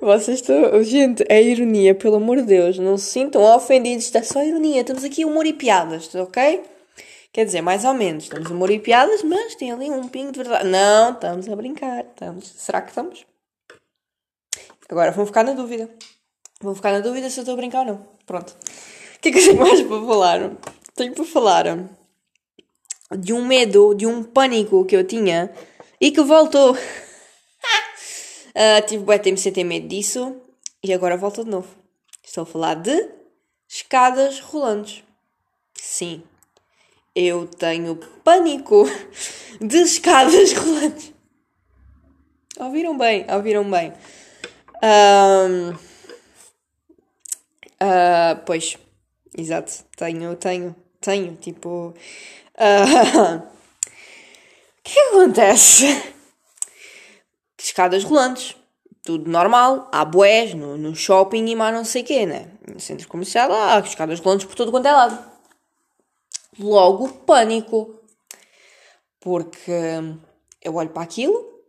Vocês 0.00 0.40
estão. 0.40 0.80
Gente, 0.84 1.24
é 1.28 1.42
ironia, 1.42 1.92
pelo 1.92 2.16
amor 2.16 2.36
de 2.36 2.44
Deus. 2.44 2.78
Não 2.78 2.96
se 2.96 3.10
sintam 3.10 3.42
ofendidos. 3.42 4.04
Isto 4.04 4.18
é 4.18 4.22
só 4.22 4.42
ironia. 4.44 4.84
Temos 4.84 5.02
aqui 5.02 5.24
humor 5.24 5.44
e 5.44 5.52
piadas, 5.52 6.14
ok? 6.14 6.62
Quer 7.32 7.44
dizer, 7.44 7.62
mais 7.62 7.84
ou 7.84 7.94
menos. 7.94 8.28
Temos 8.28 8.48
humor 8.48 8.70
e 8.70 8.78
piadas, 8.78 9.24
mas 9.24 9.56
tem 9.56 9.72
ali 9.72 9.90
um 9.90 10.08
pingo 10.08 10.30
de 10.30 10.38
verdade. 10.38 10.68
Não, 10.68 11.10
estamos 11.10 11.48
a 11.48 11.56
brincar. 11.56 12.04
Estamos. 12.04 12.46
Será 12.46 12.80
que 12.80 12.90
estamos? 12.90 13.26
Agora 14.90 15.12
vão 15.12 15.24
ficar 15.24 15.44
na 15.44 15.52
dúvida. 15.52 15.88
Vão 16.60 16.74
ficar 16.74 16.90
na 16.92 16.98
dúvida 17.00 17.30
se 17.30 17.38
eu 17.38 17.42
estou 17.42 17.54
a 17.54 17.56
brincar 17.56 17.80
ou 17.80 17.84
não. 17.86 18.08
Pronto. 18.26 18.50
O 18.50 19.20
que 19.20 19.28
é 19.28 19.32
que 19.32 19.38
eu 19.38 19.44
tenho 19.44 19.58
mais 19.62 19.80
para 19.80 20.06
falar? 20.06 20.50
Tenho 20.96 21.14
para 21.14 21.24
falar 21.24 21.64
de 23.16 23.32
um 23.32 23.44
medo, 23.44 23.94
de 23.94 24.06
um 24.06 24.22
pânico 24.22 24.84
que 24.84 24.96
eu 24.96 25.06
tinha 25.06 25.52
e 26.00 26.10
que 26.10 26.20
voltou. 26.22 26.72
Uh, 26.72 26.76
tive 28.86 29.04
bué 29.04 29.18
tempo 29.18 29.38
sem 29.38 29.52
ter 29.52 29.62
medo 29.62 29.86
disso. 29.86 30.36
E 30.82 30.92
agora 30.92 31.16
volta 31.16 31.44
de 31.44 31.50
novo. 31.50 31.68
Estou 32.24 32.42
a 32.42 32.46
falar 32.46 32.74
de 32.74 33.08
escadas 33.68 34.40
rolantes. 34.40 35.04
Sim. 35.74 36.22
Eu 37.14 37.46
tenho 37.46 37.96
pânico 38.24 38.84
de 39.60 39.82
escadas 39.82 40.52
rolantes. 40.52 41.12
Ouviram 42.58 42.98
bem, 42.98 43.24
ouviram 43.32 43.70
bem. 43.70 43.92
Um, 44.82 45.72
uh, 47.82 48.40
pois, 48.46 48.78
exato. 49.36 49.84
Tenho, 49.96 50.36
tenho, 50.36 50.74
tenho. 51.00 51.36
Tipo. 51.36 51.94
Uh, 52.56 53.36
o 53.36 53.42
que, 54.82 54.98
é 54.98 55.02
que 55.02 55.08
acontece? 55.08 56.14
Escadas 57.58 58.04
rolantes. 58.04 58.56
Tudo 59.02 59.30
normal. 59.30 59.88
Há 59.92 60.04
boés 60.04 60.54
no, 60.54 60.76
no 60.76 60.94
shopping 60.94 61.46
e 61.46 61.56
mais 61.56 61.74
não 61.74 61.84
sei 61.84 62.02
o 62.02 62.04
quê, 62.04 62.26
né? 62.26 62.50
No 62.66 62.80
centro 62.80 63.08
comercial 63.08 63.52
há 63.52 63.78
escadas 63.80 64.20
rolantes 64.20 64.46
por 64.46 64.54
todo 64.54 64.70
quanto 64.70 64.86
é 64.86 64.92
lado. 64.92 65.30
Logo, 66.58 67.08
pânico. 67.08 67.96
Porque 69.20 69.72
eu 70.62 70.74
olho 70.74 70.88
para 70.88 71.02
aquilo, 71.02 71.62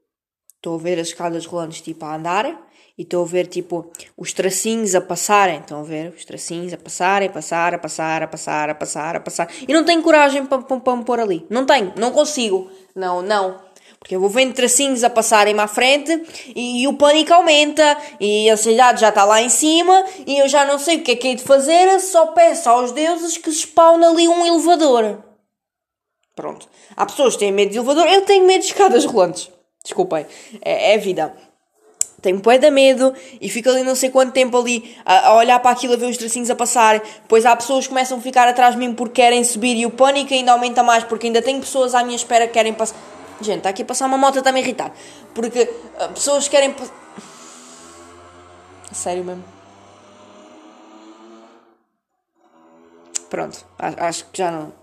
estou 0.56 0.76
a 0.76 0.78
ver 0.82 0.98
as 1.00 1.08
escadas 1.08 1.46
rolantes 1.46 1.82
tipo 1.82 2.06
a 2.06 2.16
andar 2.16 2.71
e 2.98 3.04
estou 3.04 3.24
a 3.24 3.28
ver 3.28 3.48
tipo 3.48 3.92
os 4.18 4.34
tracinhos 4.34 4.94
a 4.96 5.02
passarem. 5.02 5.60
Estão 5.60 5.80
a 5.80 5.84
ver 5.84 6.14
os 6.16 6.26
tracinhos 6.26 6.74
a 6.74 6.78
passarem, 6.78 7.28
a 7.30 7.32
passar, 7.32 7.74
a 7.74 7.78
passar, 7.78 8.24
a 8.24 8.28
passar, 8.28 8.70
a 8.70 8.76
passar, 8.76 9.16
a 9.16 9.20
passar. 9.20 9.50
E 9.68 9.74
não 9.74 9.84
tenho 9.84 10.02
coragem 10.02 10.46
para, 10.46 10.62
para, 10.62 10.96
me 10.96 11.04
pôr 11.04 11.20
ali. 11.20 11.46
Não 11.50 11.66
tenho, 11.66 11.94
não 11.96 12.12
consigo. 12.12 12.70
Não, 12.96 13.22
não. 13.22 13.60
Porque 14.00 14.16
eu 14.16 14.20
vou 14.20 14.30
vendo 14.30 14.54
tracinhos 14.54 15.04
a 15.04 15.10
passarem-me 15.12 15.60
à 15.60 15.68
frente 15.68 16.24
e, 16.56 16.82
e, 16.82 16.88
o 16.88 16.94
pânico 16.94 17.32
aumenta 17.34 17.96
e 18.20 18.50
a 18.50 18.54
ansiedade 18.54 19.00
já 19.00 19.10
está 19.10 19.24
lá 19.24 19.42
em 19.42 19.50
cima 19.50 20.04
e 20.26 20.40
eu 20.40 20.50
já 20.50 20.66
não 20.66 20.80
sei 20.80 20.98
o 20.98 21.04
que 21.04 21.12
é 21.12 21.16
que 21.16 21.28
é 21.28 21.36
de 21.36 21.44
fazer, 21.44 22.00
só 22.00 22.28
peço 22.28 22.68
aos 22.68 22.92
deuses 22.92 23.38
que 23.38 23.52
spawn 23.52 24.04
ali 24.04 24.28
um 24.28 24.44
elevador. 24.44 25.24
Pronto. 26.36 26.68
Há 26.98 27.06
pessoas 27.06 27.34
que 27.34 27.42
têm 27.42 27.52
medo 27.52 27.72
de 27.72 27.78
elevador, 27.78 28.08
eu 28.08 28.24
tenho 28.24 28.46
medo 28.46 28.62
de 28.62 28.68
escadas 28.68 29.06
rolantes. 29.06 29.52
Desculpem. 29.84 30.26
É, 30.64 30.94
é 30.94 30.98
vida 30.98 31.32
tenho 32.22 32.40
bué 32.40 32.58
de 32.58 32.70
medo 32.70 33.14
e 33.40 33.50
fico 33.50 33.70
ali 33.70 33.84
não 33.84 33.96
sei 33.96 34.10
quanto 34.10 34.32
tempo 34.32 34.58
ali 34.58 34.96
a, 35.06 35.30
a, 35.30 35.36
olhar 35.36 35.60
para 35.60 35.72
aquilo, 35.72 35.94
a 35.94 35.98
ver 35.98 36.06
os 36.06 36.18
tracinhos 36.18 36.50
a 36.50 36.56
passar. 36.56 37.00
Depois 37.00 37.46
há 37.46 37.56
pessoas 37.56 37.86
que 37.86 37.90
começam 37.90 38.18
a 38.18 38.22
ficar 38.22 38.48
atrás 38.48 38.74
de 38.74 38.80
mim 38.80 38.94
porque 38.94 39.22
querem 39.22 39.44
subir 39.44 39.76
e 39.76 39.86
o 39.86 39.90
pânico 39.90 40.34
ainda 40.34 40.52
aumenta 40.52 40.84
mais 40.84 41.04
porque 41.04 41.28
ainda 41.28 41.42
tenho 41.42 41.60
pessoas 41.60 41.96
à 41.96 42.04
minha 42.04 42.16
espera 42.16 42.46
que 42.48 42.54
querem 42.54 42.74
passar. 42.74 42.96
Gente, 43.42 43.58
está 43.58 43.70
aqui 43.70 43.82
a 43.82 43.86
passar 43.86 44.06
uma 44.06 44.18
moto, 44.18 44.38
está-me 44.38 44.60
a 44.60 44.62
irritar. 44.62 44.94
Porque 45.34 45.64
uh, 45.64 46.10
pessoas 46.14 46.48
querem. 46.48 46.76
Sério 48.92 49.24
mesmo? 49.24 49.44
Pronto, 53.30 53.66
acho 53.80 54.26
que 54.26 54.38
já 54.38 54.52
não. 54.52 54.74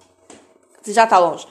Já 0.87 1.05
está 1.05 1.19
longe. 1.19 1.47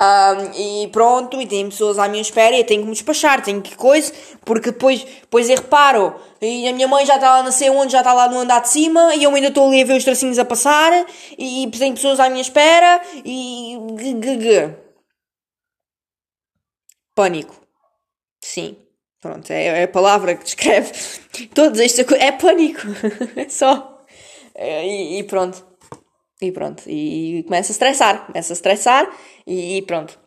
Um, 0.00 0.84
e 0.84 0.88
pronto, 0.88 1.40
e 1.40 1.46
tem 1.46 1.68
pessoas 1.68 1.98
à 1.98 2.06
minha 2.06 2.22
espera 2.22 2.54
e 2.54 2.60
eu 2.60 2.66
tenho 2.66 2.82
que 2.82 2.86
me 2.86 2.92
despachar, 2.92 3.42
tenho 3.42 3.60
que 3.60 3.74
coisa, 3.74 4.12
porque 4.44 4.70
depois, 4.70 5.02
depois 5.02 5.50
eu 5.50 5.56
reparo, 5.56 6.14
e 6.40 6.68
a 6.68 6.72
minha 6.72 6.86
mãe 6.86 7.04
já 7.04 7.16
está 7.16 7.34
lá, 7.34 7.42
não 7.42 7.50
sei 7.50 7.68
onde, 7.68 7.92
já 7.92 7.98
está 7.98 8.12
lá 8.12 8.28
no 8.28 8.38
andar 8.38 8.60
de 8.60 8.68
cima, 8.68 9.12
e 9.16 9.24
eu 9.24 9.34
ainda 9.34 9.48
estou 9.48 9.66
ali 9.66 9.82
a 9.82 9.84
ver 9.84 9.96
os 9.96 10.04
tracinhos 10.04 10.38
a 10.38 10.44
passar, 10.44 10.92
e, 11.36 11.64
e 11.64 11.70
tem 11.72 11.94
pessoas 11.94 12.20
à 12.20 12.28
minha 12.28 12.42
espera, 12.42 13.02
e. 13.24 13.76
Pânico. 17.16 17.60
Sim. 18.40 18.76
Pronto, 19.20 19.50
é, 19.50 19.80
é 19.80 19.82
a 19.82 19.88
palavra 19.88 20.36
que 20.36 20.44
descreve 20.44 20.92
todas 21.52 21.80
estas 21.80 22.06
coisas. 22.06 22.24
É 22.24 22.30
pânico. 22.30 22.82
é 23.34 23.48
só. 23.48 24.04
É, 24.54 24.86
e, 24.86 25.18
e 25.18 25.24
pronto. 25.24 25.67
E 26.40 26.52
pronto, 26.52 26.84
e 26.86 27.42
começa 27.44 27.72
a 27.72 27.74
estressar, 27.74 28.26
começa 28.26 28.52
a 28.52 28.54
estressar 28.54 29.10
e, 29.46 29.82
pronto. 29.82 30.18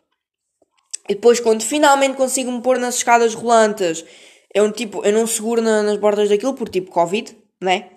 E 1.07 1.15
depois, 1.15 1.39
quando 1.39 1.63
finalmente 1.63 2.17
consigo 2.17 2.51
me 2.51 2.61
pôr 2.61 2.77
nas 2.77 2.95
escadas 2.95 3.33
rolantes, 3.33 4.03
um 4.55 4.71
tipo, 4.71 5.03
eu 5.05 5.13
não 5.13 5.25
seguro 5.25 5.61
na, 5.61 5.81
nas 5.83 5.97
bordas 5.97 6.27
daquilo 6.27 6.53
por 6.53 6.67
tipo 6.67 6.91
Covid, 6.91 7.35
né? 7.61 7.91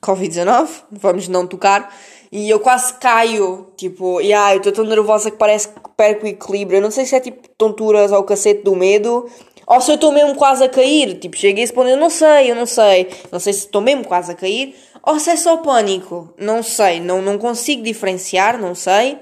Covid-19, 0.00 0.68
vamos 0.90 1.28
não 1.28 1.46
tocar. 1.46 1.94
E 2.32 2.48
eu 2.48 2.60
quase 2.60 2.94
caio, 2.94 3.72
tipo, 3.76 4.20
e 4.20 4.32
ah, 4.32 4.54
eu 4.54 4.58
estou 4.58 4.72
tão 4.72 4.84
nervosa 4.84 5.30
que 5.30 5.36
parece 5.36 5.68
que 5.68 5.80
perco 5.96 6.24
o 6.24 6.28
equilíbrio. 6.28 6.78
Eu 6.78 6.82
não 6.82 6.90
sei 6.90 7.04
se 7.04 7.16
é 7.16 7.20
tipo 7.20 7.48
tonturas 7.58 8.12
ou 8.12 8.22
cacete 8.22 8.62
do 8.62 8.76
medo, 8.76 9.28
ou 9.66 9.80
se 9.80 9.90
eu 9.90 9.96
estou 9.96 10.12
mesmo 10.12 10.36
quase 10.36 10.64
a 10.64 10.68
cair. 10.68 11.18
Tipo, 11.18 11.36
cheguei 11.36 11.62
a 11.62 11.64
esse 11.64 11.72
ponto, 11.72 11.88
eu 11.88 11.96
não 11.96 12.08
sei, 12.08 12.50
eu 12.50 12.54
não 12.54 12.66
sei. 12.66 13.08
Não 13.32 13.40
sei 13.40 13.52
se 13.52 13.60
estou 13.66 13.82
mesmo 13.82 14.04
quase 14.04 14.30
a 14.32 14.34
cair, 14.34 14.74
ou 15.02 15.18
se 15.18 15.30
é 15.30 15.36
só 15.36 15.58
pânico. 15.58 16.34
Não 16.38 16.62
sei, 16.62 17.00
não, 17.00 17.22
não 17.22 17.38
consigo 17.38 17.82
diferenciar, 17.82 18.60
não 18.60 18.74
sei. 18.74 19.18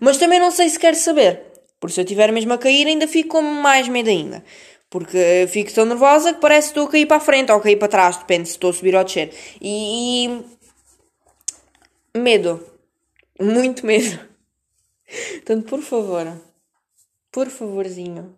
Mas 0.00 0.16
também 0.16 0.40
não 0.40 0.50
sei 0.50 0.68
se 0.68 0.78
quero 0.78 0.96
saber. 0.96 1.40
Porque 1.78 1.94
se 1.94 2.00
eu 2.00 2.04
estiver 2.04 2.32
mesmo 2.32 2.52
a 2.52 2.58
cair, 2.58 2.86
ainda 2.86 3.06
fico 3.06 3.30
com 3.30 3.42
mais 3.42 3.88
medo 3.88 4.08
ainda. 4.08 4.44
Porque 4.88 5.46
fico 5.48 5.72
tão 5.72 5.84
nervosa 5.84 6.32
que 6.32 6.40
parece 6.40 6.68
que 6.68 6.70
estou 6.72 6.86
a 6.86 6.90
cair 6.90 7.06
para 7.06 7.16
a 7.16 7.20
frente 7.20 7.50
ou 7.50 7.58
a 7.58 7.60
cair 7.60 7.76
para 7.76 7.88
trás, 7.88 8.16
depende 8.16 8.48
se 8.48 8.54
estou 8.54 8.70
a 8.70 8.72
subir 8.72 8.94
ou 8.94 9.04
descer. 9.04 9.32
E. 9.60 10.26
e... 12.14 12.18
Medo. 12.18 12.64
Muito 13.40 13.84
medo. 13.84 14.18
Portanto, 15.34 15.68
por 15.68 15.82
favor. 15.82 16.40
Por 17.32 17.48
favorzinho. 17.48 18.36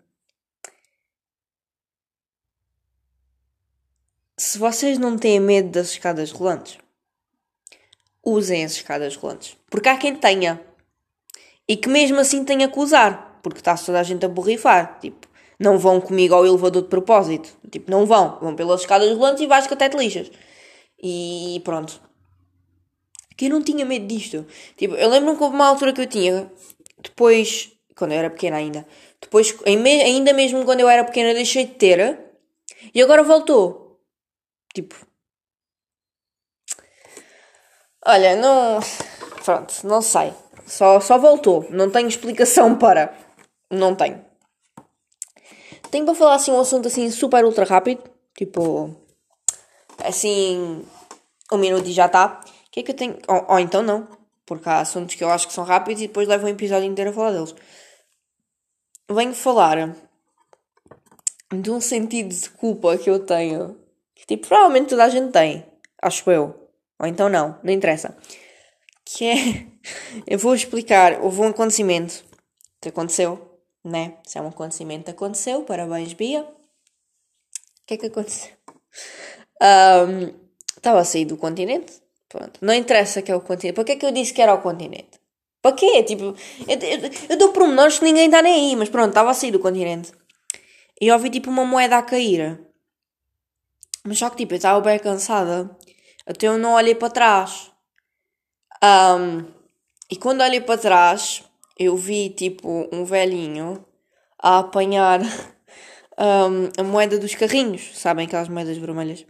Se 4.38 4.58
vocês 4.58 4.98
não 4.98 5.16
têm 5.16 5.40
medo 5.40 5.70
das 5.70 5.92
escadas 5.92 6.30
rolantes, 6.30 6.76
usem 8.22 8.66
as 8.66 8.72
escadas 8.72 9.16
rolantes. 9.16 9.56
Porque 9.70 9.88
há 9.88 9.96
quem 9.96 10.14
tenha. 10.14 10.60
E 11.66 11.74
que 11.74 11.88
mesmo 11.88 12.20
assim 12.20 12.44
tenha 12.44 12.68
que 12.68 12.78
usar. 12.78 13.40
Porque 13.42 13.60
está 13.60 13.74
toda 13.74 13.98
a 13.98 14.02
gente 14.02 14.26
a 14.26 14.28
borrifar. 14.28 14.98
Tipo, 15.00 15.26
não 15.58 15.78
vão 15.78 16.02
comigo 16.02 16.34
ao 16.34 16.44
elevador 16.44 16.82
de 16.82 16.88
propósito. 16.88 17.56
Tipo, 17.70 17.90
não 17.90 18.04
vão. 18.04 18.38
Vão 18.38 18.54
pelas 18.54 18.82
escadas 18.82 19.08
rolantes 19.16 19.42
e 19.42 19.46
vais 19.46 19.66
que 19.66 19.72
até 19.72 19.88
te 19.88 19.96
lixas. 19.96 20.30
E 21.02 21.62
pronto. 21.64 21.98
Que 23.38 23.46
eu 23.46 23.50
não 23.50 23.62
tinha 23.62 23.86
medo 23.86 24.06
disto. 24.06 24.46
Tipo, 24.76 24.96
eu 24.96 25.08
lembro-me 25.08 25.38
que 25.38 25.44
houve 25.44 25.54
uma 25.54 25.66
altura 25.66 25.94
que 25.94 26.02
eu 26.02 26.06
tinha. 26.06 26.52
Depois, 27.02 27.72
quando 27.96 28.12
eu 28.12 28.18
era 28.18 28.28
pequena 28.28 28.58
ainda. 28.58 28.86
Depois, 29.18 29.56
ainda 29.64 30.34
mesmo 30.34 30.62
quando 30.66 30.80
eu 30.80 30.90
era 30.90 31.04
pequena, 31.04 31.32
deixei 31.32 31.64
de 31.64 31.72
ter. 31.72 32.18
E 32.92 33.00
agora 33.00 33.22
voltou. 33.22 33.85
Tipo. 34.76 34.94
Olha, 38.04 38.36
não. 38.36 38.78
Pronto, 39.42 39.86
não 39.86 40.02
sei. 40.02 40.34
Só, 40.66 41.00
só 41.00 41.16
voltou. 41.16 41.66
Não 41.70 41.90
tenho 41.90 42.08
explicação 42.08 42.76
para. 42.78 43.16
Não 43.70 43.94
tenho. 43.94 44.22
Tenho 45.90 46.04
para 46.04 46.14
falar 46.14 46.34
assim 46.34 46.52
um 46.52 46.60
assunto 46.60 46.88
assim 46.88 47.10
super 47.10 47.42
ultra 47.46 47.64
rápido. 47.64 48.02
Tipo. 48.36 48.94
Assim. 50.04 50.84
Um 51.50 51.56
minuto 51.56 51.88
e 51.88 51.92
já 51.92 52.04
está. 52.04 52.42
O 52.66 52.70
que 52.70 52.80
é 52.80 52.82
que 52.82 52.90
eu 52.90 52.96
tenho. 52.96 53.18
Ou, 53.26 53.46
ou 53.52 53.58
então 53.58 53.82
não. 53.82 54.06
Porque 54.44 54.68
há 54.68 54.80
assuntos 54.80 55.14
que 55.14 55.24
eu 55.24 55.30
acho 55.30 55.48
que 55.48 55.54
são 55.54 55.64
rápidos 55.64 56.02
e 56.02 56.06
depois 56.06 56.28
levo 56.28 56.44
um 56.44 56.50
episódio 56.50 56.86
inteiro 56.86 57.12
a 57.12 57.14
falar 57.14 57.32
deles. 57.32 57.54
Venho 59.10 59.32
falar 59.32 59.96
de 61.50 61.70
um 61.70 61.80
sentido 61.80 62.34
de 62.34 62.50
culpa 62.50 62.98
que 62.98 63.08
eu 63.08 63.24
tenho 63.24 63.85
Tipo, 64.26 64.48
provavelmente 64.48 64.88
toda 64.88 65.04
a 65.04 65.08
gente 65.08 65.32
tem. 65.32 65.64
Acho 66.00 66.30
eu. 66.30 66.70
Ou 66.98 67.06
então 67.06 67.28
não, 67.28 67.58
não 67.62 67.72
interessa. 67.72 68.16
Que 69.04 69.26
é. 69.26 69.66
Eu 70.26 70.38
vou 70.38 70.54
explicar. 70.54 71.20
Houve 71.22 71.40
um 71.40 71.48
acontecimento 71.48 72.24
que 72.80 72.88
aconteceu, 72.88 73.60
né? 73.84 74.14
Se 74.24 74.38
é 74.38 74.42
um 74.42 74.48
acontecimento 74.48 75.04
que 75.04 75.10
aconteceu, 75.10 75.62
parabéns, 75.62 76.12
Bia. 76.12 76.42
O 76.42 76.46
que 77.86 77.94
é 77.94 77.96
que 77.96 78.06
aconteceu? 78.06 78.52
Um, 79.62 80.34
estava 80.76 81.00
a 81.00 81.04
sair 81.04 81.24
do 81.24 81.36
continente. 81.36 81.92
Pronto. 82.28 82.58
Não 82.60 82.74
interessa 82.74 83.22
que 83.22 83.30
é 83.30 83.36
o 83.36 83.40
continente. 83.40 83.74
Para 83.74 83.84
que 83.84 83.92
é 83.92 83.96
que 83.96 84.06
eu 84.06 84.12
disse 84.12 84.32
que 84.32 84.42
era 84.42 84.54
o 84.54 84.60
continente? 84.60 85.20
Para 85.62 85.74
quê? 85.74 86.02
Tipo, 86.02 86.34
eu, 86.68 86.78
eu, 86.78 87.10
eu 87.30 87.36
dou 87.36 87.52
pormenores 87.52 87.98
que 87.98 88.04
ninguém 88.04 88.26
está 88.26 88.42
nem 88.42 88.70
aí, 88.70 88.76
mas 88.76 88.88
pronto, 88.88 89.08
estava 89.08 89.30
a 89.30 89.34
sair 89.34 89.50
do 89.50 89.58
continente. 89.58 90.12
E 91.00 91.10
ouvi 91.10 91.30
tipo 91.30 91.50
uma 91.50 91.64
moeda 91.64 91.98
a 91.98 92.02
cair. 92.02 92.65
Mas 94.06 94.18
só 94.18 94.30
que 94.30 94.36
tipo, 94.36 94.54
eu 94.54 94.56
estava 94.56 94.80
bem 94.80 94.98
cansada. 94.98 95.76
Até 96.24 96.46
eu 96.46 96.56
não 96.56 96.74
olhei 96.74 96.94
para 96.94 97.10
trás. 97.10 97.72
Um, 98.82 99.44
e 100.10 100.16
quando 100.16 100.42
olhei 100.42 100.60
para 100.60 100.78
trás, 100.78 101.42
eu 101.78 101.96
vi 101.96 102.30
tipo 102.30 102.88
um 102.92 103.04
velhinho 103.04 103.84
a 104.40 104.60
apanhar 104.60 105.20
um, 106.16 106.70
a 106.78 106.84
moeda 106.84 107.18
dos 107.18 107.34
carrinhos. 107.34 107.98
Sabem 107.98 108.26
aquelas 108.26 108.48
moedas 108.48 108.78
vermelhas? 108.78 109.26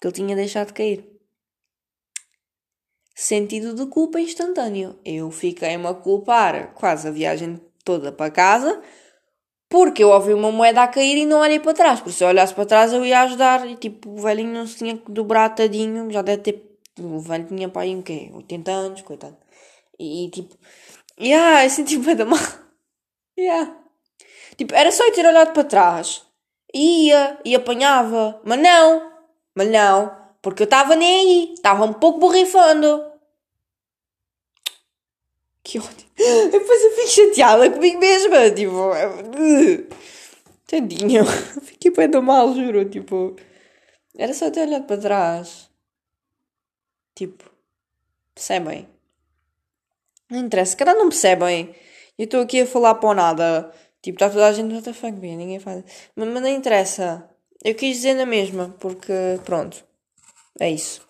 Que 0.00 0.06
ele 0.06 0.14
tinha 0.14 0.34
deixado 0.34 0.68
de 0.68 0.72
cair. 0.72 1.06
Sentido 3.14 3.74
de 3.74 3.86
culpa 3.90 4.18
instantâneo. 4.18 4.98
Eu 5.04 5.30
fiquei-me 5.30 5.86
a 5.86 5.94
culpar 5.94 6.72
quase 6.74 7.08
a 7.08 7.10
viagem 7.10 7.60
toda 7.84 8.10
para 8.10 8.30
casa 8.30 8.82
Porque 9.76 10.02
eu 10.02 10.08
ouvi 10.08 10.32
uma 10.32 10.50
moeda 10.50 10.84
a 10.84 10.88
cair 10.88 11.18
e 11.18 11.26
não 11.26 11.40
olhei 11.40 11.60
para 11.60 11.74
trás. 11.74 12.00
Porque 12.00 12.12
se 12.12 12.24
eu 12.24 12.28
olhasse 12.28 12.54
para 12.54 12.64
trás 12.64 12.94
eu 12.94 13.04
ia 13.04 13.20
ajudar. 13.20 13.68
E 13.68 13.76
tipo, 13.76 14.08
o 14.08 14.16
velhinho 14.16 14.54
não 14.54 14.66
se 14.66 14.78
tinha 14.78 14.96
que 14.96 15.12
dobrar 15.12 15.50
tadinho. 15.50 16.10
Já 16.10 16.22
deve 16.22 16.42
ter. 16.42 16.78
O 16.98 17.20
velho 17.20 17.44
tinha 17.44 17.68
para 17.68 17.82
aí 17.82 18.02
quê? 18.02 18.30
80 18.32 18.70
anos, 18.70 19.02
coitado. 19.02 19.36
E 20.00 20.30
tipo. 20.32 20.56
Yeah, 21.20 21.62
eu 21.62 21.68
senti 21.68 21.98
bem 21.98 22.16
da 22.16 22.24
mal. 22.24 22.38
Yeah. 23.38 23.76
Tipo, 24.56 24.74
era 24.74 24.90
só 24.90 25.04
eu 25.06 25.12
ter 25.12 25.26
olhado 25.26 25.52
para 25.52 25.62
trás. 25.62 26.22
Ia, 26.74 27.38
e 27.44 27.54
apanhava. 27.54 28.40
Mas 28.46 28.58
não. 28.58 29.12
Mas 29.54 29.68
não. 29.68 30.10
Porque 30.40 30.62
eu 30.62 30.64
estava 30.64 30.96
nem 30.96 31.20
aí. 31.20 31.52
Estava 31.52 31.84
um 31.84 31.92
pouco 31.92 32.18
borrifando. 32.18 33.04
Que 35.66 35.80
ódio. 35.80 36.06
Depois 36.52 36.84
eu 36.84 36.90
fico 36.92 37.08
chateada 37.08 37.68
comigo 37.68 37.98
mesma. 37.98 38.48
Tipo. 38.52 38.92
Tadinho. 40.64 41.24
Fiquei 41.60 41.90
bem 41.90 42.08
do 42.08 42.22
mal, 42.22 42.54
juro. 42.54 42.88
Tipo. 42.88 43.34
Era 44.16 44.32
só 44.32 44.48
ter 44.48 44.60
olhado 44.60 44.86
para 44.86 45.00
trás. 45.00 45.68
Tipo. 47.16 47.50
Percebem? 48.32 48.88
Não 50.30 50.38
interessa. 50.38 50.76
Cada 50.76 50.94
não 50.94 51.08
percebem. 51.08 51.74
Eu 52.16 52.26
estou 52.26 52.42
aqui 52.42 52.60
a 52.60 52.66
falar 52.66 52.94
para 52.94 53.14
nada. 53.14 53.74
Tipo, 54.00 54.18
está 54.18 54.30
toda 54.30 54.46
a 54.46 54.52
gente. 54.52 54.72
What 54.72 54.84
the 54.84 54.92
fuck, 54.92 55.14
man? 55.14 55.36
Ninguém 55.36 55.58
faz. 55.58 55.82
Mas, 56.14 56.28
mas 56.28 56.42
não 56.42 56.48
interessa. 56.48 57.28
Eu 57.64 57.74
quis 57.74 57.96
dizer 57.96 58.14
na 58.14 58.24
mesma. 58.24 58.72
Porque. 58.78 59.12
Pronto. 59.44 59.84
É 60.60 60.70
isso. 60.70 61.05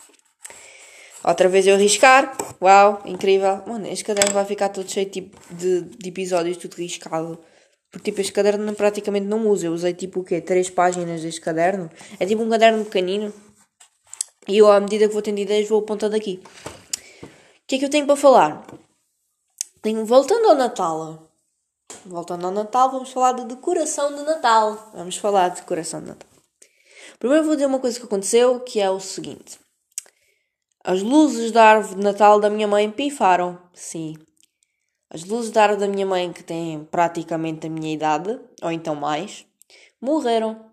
Outra 1.27 1.49
vez 1.49 1.67
eu 1.67 1.75
arriscar. 1.75 2.37
Uau, 2.63 3.03
incrível. 3.05 3.61
Mano, 3.67 3.89
este 3.89 4.05
caderno 4.05 4.33
vai 4.33 4.45
ficar 4.45 4.69
todo 4.69 4.89
cheio 4.89 5.11
tipo, 5.11 5.37
de, 5.53 5.81
de 5.81 6.09
episódios, 6.09 6.57
tudo 6.57 6.77
riscado. 6.77 7.37
Porque 7.91 8.11
tipo, 8.11 8.21
este 8.21 8.33
caderno 8.33 8.73
praticamente 8.75 9.27
não 9.27 9.49
uso. 9.49 9.67
Eu 9.67 9.73
usei 9.73 9.93
tipo 9.93 10.21
o 10.21 10.25
quê? 10.25 10.41
Três 10.41 10.71
páginas 10.71 11.23
deste 11.23 11.41
caderno. 11.41 11.91
É 12.21 12.27
tipo 12.27 12.43
um 12.43 12.49
caderno 12.49 12.85
pequenino. 12.85 13.33
E 14.47 14.59
eu, 14.59 14.71
à 14.71 14.79
medida 14.79 15.09
que 15.09 15.13
vou 15.13 15.23
tendo 15.23 15.41
ideias, 15.41 15.69
vou 15.69 15.81
apontando 15.81 16.15
aqui. 16.15 16.41
O 17.25 17.29
que 17.67 17.75
é 17.75 17.79
que 17.81 17.85
eu 17.85 17.91
tenho 17.91 18.07
para 18.07 18.15
falar? 18.15 18.65
Tenho, 19.83 20.07
voltando 20.07 20.49
ao 20.49 20.55
Natal. 20.55 21.29
Voltando 22.05 22.47
ao 22.47 22.53
Natal, 22.53 22.93
vamos 22.93 23.11
falar 23.11 23.33
de 23.33 23.47
decoração 23.47 24.15
de 24.15 24.23
Natal. 24.23 24.93
Vamos 24.95 25.17
falar 25.17 25.49
de 25.49 25.57
decoração 25.63 26.01
de 26.01 26.07
Natal. 26.07 26.29
Primeiro 27.19 27.45
vou 27.45 27.55
dizer 27.57 27.67
uma 27.67 27.81
coisa 27.81 27.99
que 27.99 28.07
aconteceu, 28.07 28.61
que 28.61 28.81
é 28.81 28.89
o 28.89 29.01
seguinte. 29.01 29.59
As 30.89 31.03
luzes 31.03 31.51
da 31.51 31.65
árvore 31.65 31.97
de 31.97 32.01
Natal 32.01 32.39
da 32.39 32.49
minha 32.49 32.69
mãe 32.69 32.89
pifaram. 32.89 33.61
Sim. 33.75 34.15
As 35.11 35.25
luzes 35.25 35.51
da 35.51 35.65
árvore 35.65 35.81
da 35.81 35.93
minha 35.93 36.07
mãe, 36.07 36.33
que 36.33 36.45
têm 36.45 36.85
praticamente 36.85 37.67
a 37.67 37.71
minha 37.71 37.93
idade, 37.93 38.39
ou 38.63 38.71
então 38.71 38.95
mais, 38.95 39.45
morreram. 40.01 40.73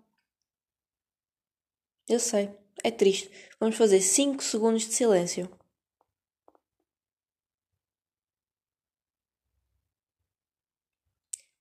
Eu 2.08 2.20
sei. 2.20 2.56
É 2.84 2.92
triste. 2.92 3.28
Vamos 3.58 3.76
fazer 3.76 4.00
5 4.00 4.40
segundos 4.44 4.82
de 4.86 4.94
silêncio. 4.94 5.50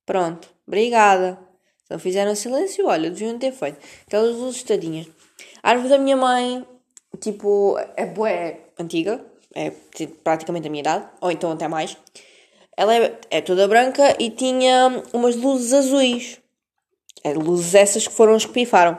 Pronto. 0.05 0.48
Obrigada. 0.67 1.39
Se 1.86 1.91
não 1.91 1.98
fizeram 1.98 2.36
silêncio, 2.36 2.86
olha, 2.86 3.10
deviam 3.10 3.39
ter 3.39 3.51
feito. 3.51 3.79
Aquelas 4.05 4.36
luzes 4.36 4.62
tadinhas. 4.62 5.07
A 5.63 5.72
árvore 5.72 5.89
da 5.89 5.98
minha 5.98 6.15
mãe 6.15 6.67
tipo, 7.24 7.77
é 7.96 8.06
bué 8.06 8.60
antiga, 8.77 9.25
é 9.56 9.72
praticamente 10.24 10.68
a 10.68 10.72
minha 10.72 10.82
idade, 10.82 11.08
ou 11.22 11.32
então 11.32 11.51
até 11.51 11.68
mais. 11.68 11.98
Ela 12.75 12.96
é, 12.96 13.20
é 13.30 13.42
toda 13.42 13.68
branca 13.68 14.15
e 14.20 14.30
tinha 14.30 15.03
umas 15.13 15.36
luzes 15.36 15.72
azuis. 15.74 16.39
É, 17.24 17.34
luzes 17.34 17.74
essas 17.74 18.08
que 18.08 18.13
foram 18.13 18.34
as 18.36 18.46
que 18.46 18.51
pifaram. 18.51 18.98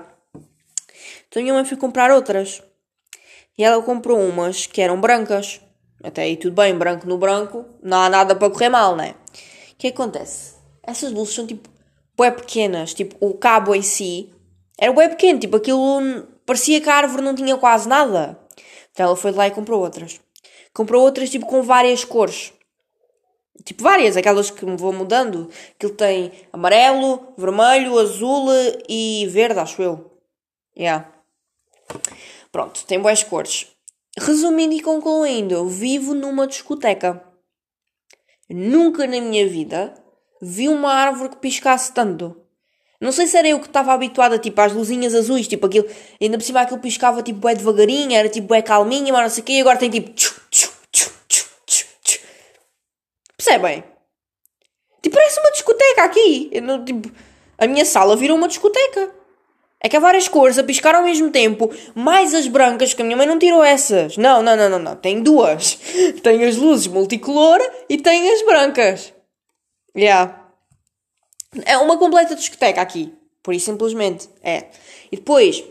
Então 1.29 1.43
minha 1.43 1.53
mãe 1.53 1.65
foi 1.65 1.77
comprar 1.77 2.11
outras. 2.11 2.63
E 3.59 3.63
ela 3.63 3.83
comprou 3.83 4.19
umas 4.19 4.67
que 4.67 4.81
eram 4.81 5.01
brancas. 5.01 5.61
Até 6.03 6.23
aí 6.23 6.37
tudo 6.37 6.55
bem, 6.55 6.77
branco 6.77 7.07
no 7.07 7.19
branco, 7.19 7.65
não 7.83 7.99
há 7.99 8.09
nada 8.09 8.35
para 8.35 8.51
correr 8.51 8.69
mal, 8.69 8.97
né? 8.97 9.15
O 9.73 9.77
que 9.77 9.89
acontece? 9.89 10.55
Essas 10.83 11.13
luzes 11.13 11.35
são 11.35 11.47
tipo 11.47 11.69
bué 12.17 12.31
pequenas, 12.31 12.95
tipo 12.95 13.17
o 13.21 13.35
cabo 13.35 13.75
em 13.75 13.83
si 13.83 14.33
era 14.79 14.93
bué 14.93 15.09
pequeno, 15.09 15.39
tipo 15.39 15.57
aquilo 15.57 16.27
parecia 16.47 16.81
que 16.81 16.89
a 16.89 16.95
árvore 16.95 17.23
não 17.23 17.35
tinha 17.35 17.57
quase 17.57 17.89
nada. 17.89 18.39
Então 18.93 19.07
ela 19.07 19.17
foi 19.17 19.33
lá 19.33 19.47
e 19.47 19.51
comprou 19.51 19.81
outras. 19.81 20.21
Comprou 20.73 21.03
outras 21.03 21.31
tipo 21.31 21.47
com 21.47 21.63
várias 21.63 22.05
cores. 22.05 22.53
Tipo 23.65 23.83
várias, 23.83 24.17
aquelas 24.17 24.51
que 24.51 24.65
me 24.67 24.77
vou 24.77 24.93
mudando. 24.93 25.51
Aquilo 25.75 25.95
tem 25.95 26.33
amarelo, 26.53 27.35
vermelho, 27.37 27.99
azul 27.99 28.49
e 28.89 29.27
verde, 29.29 29.61
acho 29.61 29.83
eu. 29.83 30.19
Yeah. 30.77 31.11
Pronto, 32.51 32.85
tem 32.87 33.01
boas 33.01 33.23
cores. 33.23 33.69
Resumindo 34.19 34.75
e 34.75 34.81
concluindo, 34.81 35.55
eu 35.55 35.67
vivo 35.67 36.15
numa 36.15 36.47
discoteca. 36.47 37.25
Nunca 38.49 39.07
na 39.07 39.21
minha 39.21 39.49
vida 39.49 39.95
vi 40.41 40.69
uma 40.69 40.93
árvore 40.93 41.31
que 41.31 41.37
piscasse 41.39 41.93
tanto. 41.93 42.44
Não 43.01 43.13
sei 43.13 43.27
se 43.27 43.37
era 43.37 43.49
eu 43.49 43.61
que 43.61 43.67
estava 43.67 43.93
habituada, 43.93 44.39
tipo, 44.39 44.61
às 44.61 44.73
luzinhas 44.73 45.15
azuis, 45.15 45.49
tipo, 45.49 45.67
aquilo, 45.67 45.87
ainda 46.21 46.39
por 46.39 46.45
cima 46.45 46.61
aquilo 46.61 46.81
piscava, 46.81 47.23
tipo, 47.23 47.49
é 47.49 47.55
devagarinho, 47.55 48.15
era, 48.15 48.29
tipo, 48.29 48.55
é 48.55 48.63
calminho, 48.63 49.13
mas 49.13 49.23
não 49.23 49.29
sei 49.31 49.43
o 49.43 49.45
quê, 49.45 49.53
e 49.55 49.61
agora 49.61 49.79
tem, 49.79 49.91
tipo. 49.91 50.13
Percebem? 53.37 53.85
Tipo, 55.03 55.17
parece 55.17 55.39
uma 55.41 55.51
discoteca 55.51 56.05
aqui. 56.05 56.61
Não, 56.63 56.85
tipo, 56.85 57.11
a 57.59 57.67
minha 57.67 57.85
sala 57.85 58.17
virou 58.17 58.39
uma 58.39 58.49
discoteca. 58.49 59.11
É 59.85 59.89
que 59.89 59.99
há 59.99 60.01
várias 60.01 60.27
cores 60.29 60.59
a 60.59 60.65
piscar 60.65 60.95
ao 60.95 61.03
mesmo 61.03 61.31
tempo, 61.31 61.71
mais 61.95 62.33
as 62.33 62.47
brancas, 62.47 62.95
que 62.95 63.03
a 63.03 63.05
minha 63.05 63.19
mãe 63.19 63.27
não 63.27 63.39
tirou 63.39 63.63
essas. 63.63 64.17
Não, 64.17 64.43
não, 64.43 64.57
não, 64.57 64.71
não, 64.71 64.79
não. 64.79 64.97
Tem 64.97 65.23
duas. 65.23 65.79
Tem 66.25 66.43
as 66.43 66.57
luzes 66.57 66.87
multicolor 66.87 67.61
e 67.87 67.99
tem 67.99 68.31
as 68.31 68.41
brancas. 68.47 69.13
Yeah. 69.95 70.44
É 71.65 71.77
uma 71.79 71.97
completa 71.97 72.35
discoteca 72.35 72.81
aqui. 72.81 73.13
Por 73.43 73.55
isso, 73.55 73.67
simplesmente. 73.67 74.29
É. 74.43 74.67
E 75.13 75.17
depois, 75.17 75.63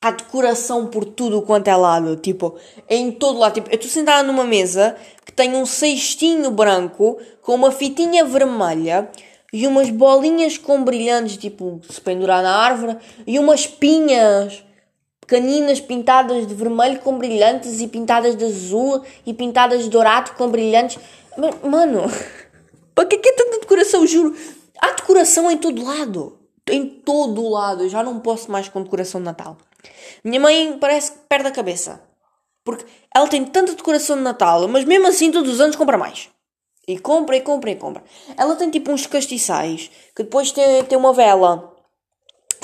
há 0.00 0.10
decoração 0.10 0.86
por 0.86 1.04
tudo 1.04 1.42
quanto 1.42 1.68
é 1.68 1.76
lado. 1.76 2.16
Tipo, 2.16 2.56
em 2.88 3.10
todo 3.10 3.38
lado. 3.38 3.54
Tipo, 3.54 3.70
eu 3.70 3.74
estou 3.74 3.90
sentada 3.90 4.22
numa 4.22 4.44
mesa 4.44 4.96
que 5.24 5.32
tem 5.32 5.54
um 5.54 5.66
cestinho 5.66 6.50
branco 6.50 7.18
com 7.42 7.54
uma 7.54 7.70
fitinha 7.70 8.24
vermelha 8.24 9.10
e 9.52 9.66
umas 9.66 9.90
bolinhas 9.90 10.58
com 10.58 10.84
brilhantes, 10.84 11.36
tipo, 11.36 11.80
se 11.88 12.00
pendurar 12.00 12.42
na 12.42 12.54
árvore, 12.54 12.98
e 13.26 13.38
umas 13.38 13.66
pinhas 13.66 14.62
pequeninas 15.20 15.80
pintadas 15.80 16.46
de 16.46 16.54
vermelho 16.54 17.00
com 17.00 17.18
brilhantes 17.18 17.80
e 17.80 17.88
pintadas 17.88 18.36
de 18.36 18.44
azul 18.44 19.02
e 19.26 19.32
pintadas 19.32 19.84
de 19.84 19.90
dourado 19.90 20.32
com 20.32 20.48
brilhantes. 20.48 20.98
Mano, 21.62 22.02
para 22.94 23.06
que 23.06 23.16
é 23.16 23.32
tanta 23.32 23.60
decoração? 23.60 24.06
Juro, 24.06 24.34
Há 24.80 24.92
decoração 24.92 25.50
em 25.50 25.56
todo 25.56 25.84
lado. 25.84 26.38
Em 26.68 26.86
todo 26.86 27.48
lado. 27.48 27.84
Eu 27.84 27.88
já 27.88 28.02
não 28.02 28.20
posso 28.20 28.50
mais 28.50 28.68
com 28.68 28.82
decoração 28.82 29.20
de 29.20 29.26
Natal. 29.26 29.56
Minha 30.24 30.40
mãe 30.40 30.78
parece 30.78 31.12
que 31.12 31.18
perde 31.28 31.48
a 31.48 31.52
cabeça. 31.52 32.02
Porque 32.64 32.84
ela 33.14 33.28
tem 33.28 33.44
tanta 33.44 33.74
decoração 33.74 34.16
de 34.16 34.22
Natal, 34.22 34.68
mas 34.68 34.84
mesmo 34.84 35.06
assim 35.06 35.30
todos 35.30 35.54
os 35.54 35.60
anos 35.60 35.76
compra 35.76 35.96
mais. 35.96 36.28
E 36.86 36.98
compra, 36.98 37.36
e 37.36 37.40
compra, 37.40 37.70
e 37.70 37.76
compra. 37.76 38.04
Ela 38.36 38.56
tem 38.56 38.70
tipo 38.70 38.90
uns 38.90 39.06
castiçais, 39.06 39.90
que 40.14 40.22
depois 40.22 40.52
tem, 40.52 40.84
tem 40.84 40.98
uma 40.98 41.12
vela. 41.12 41.74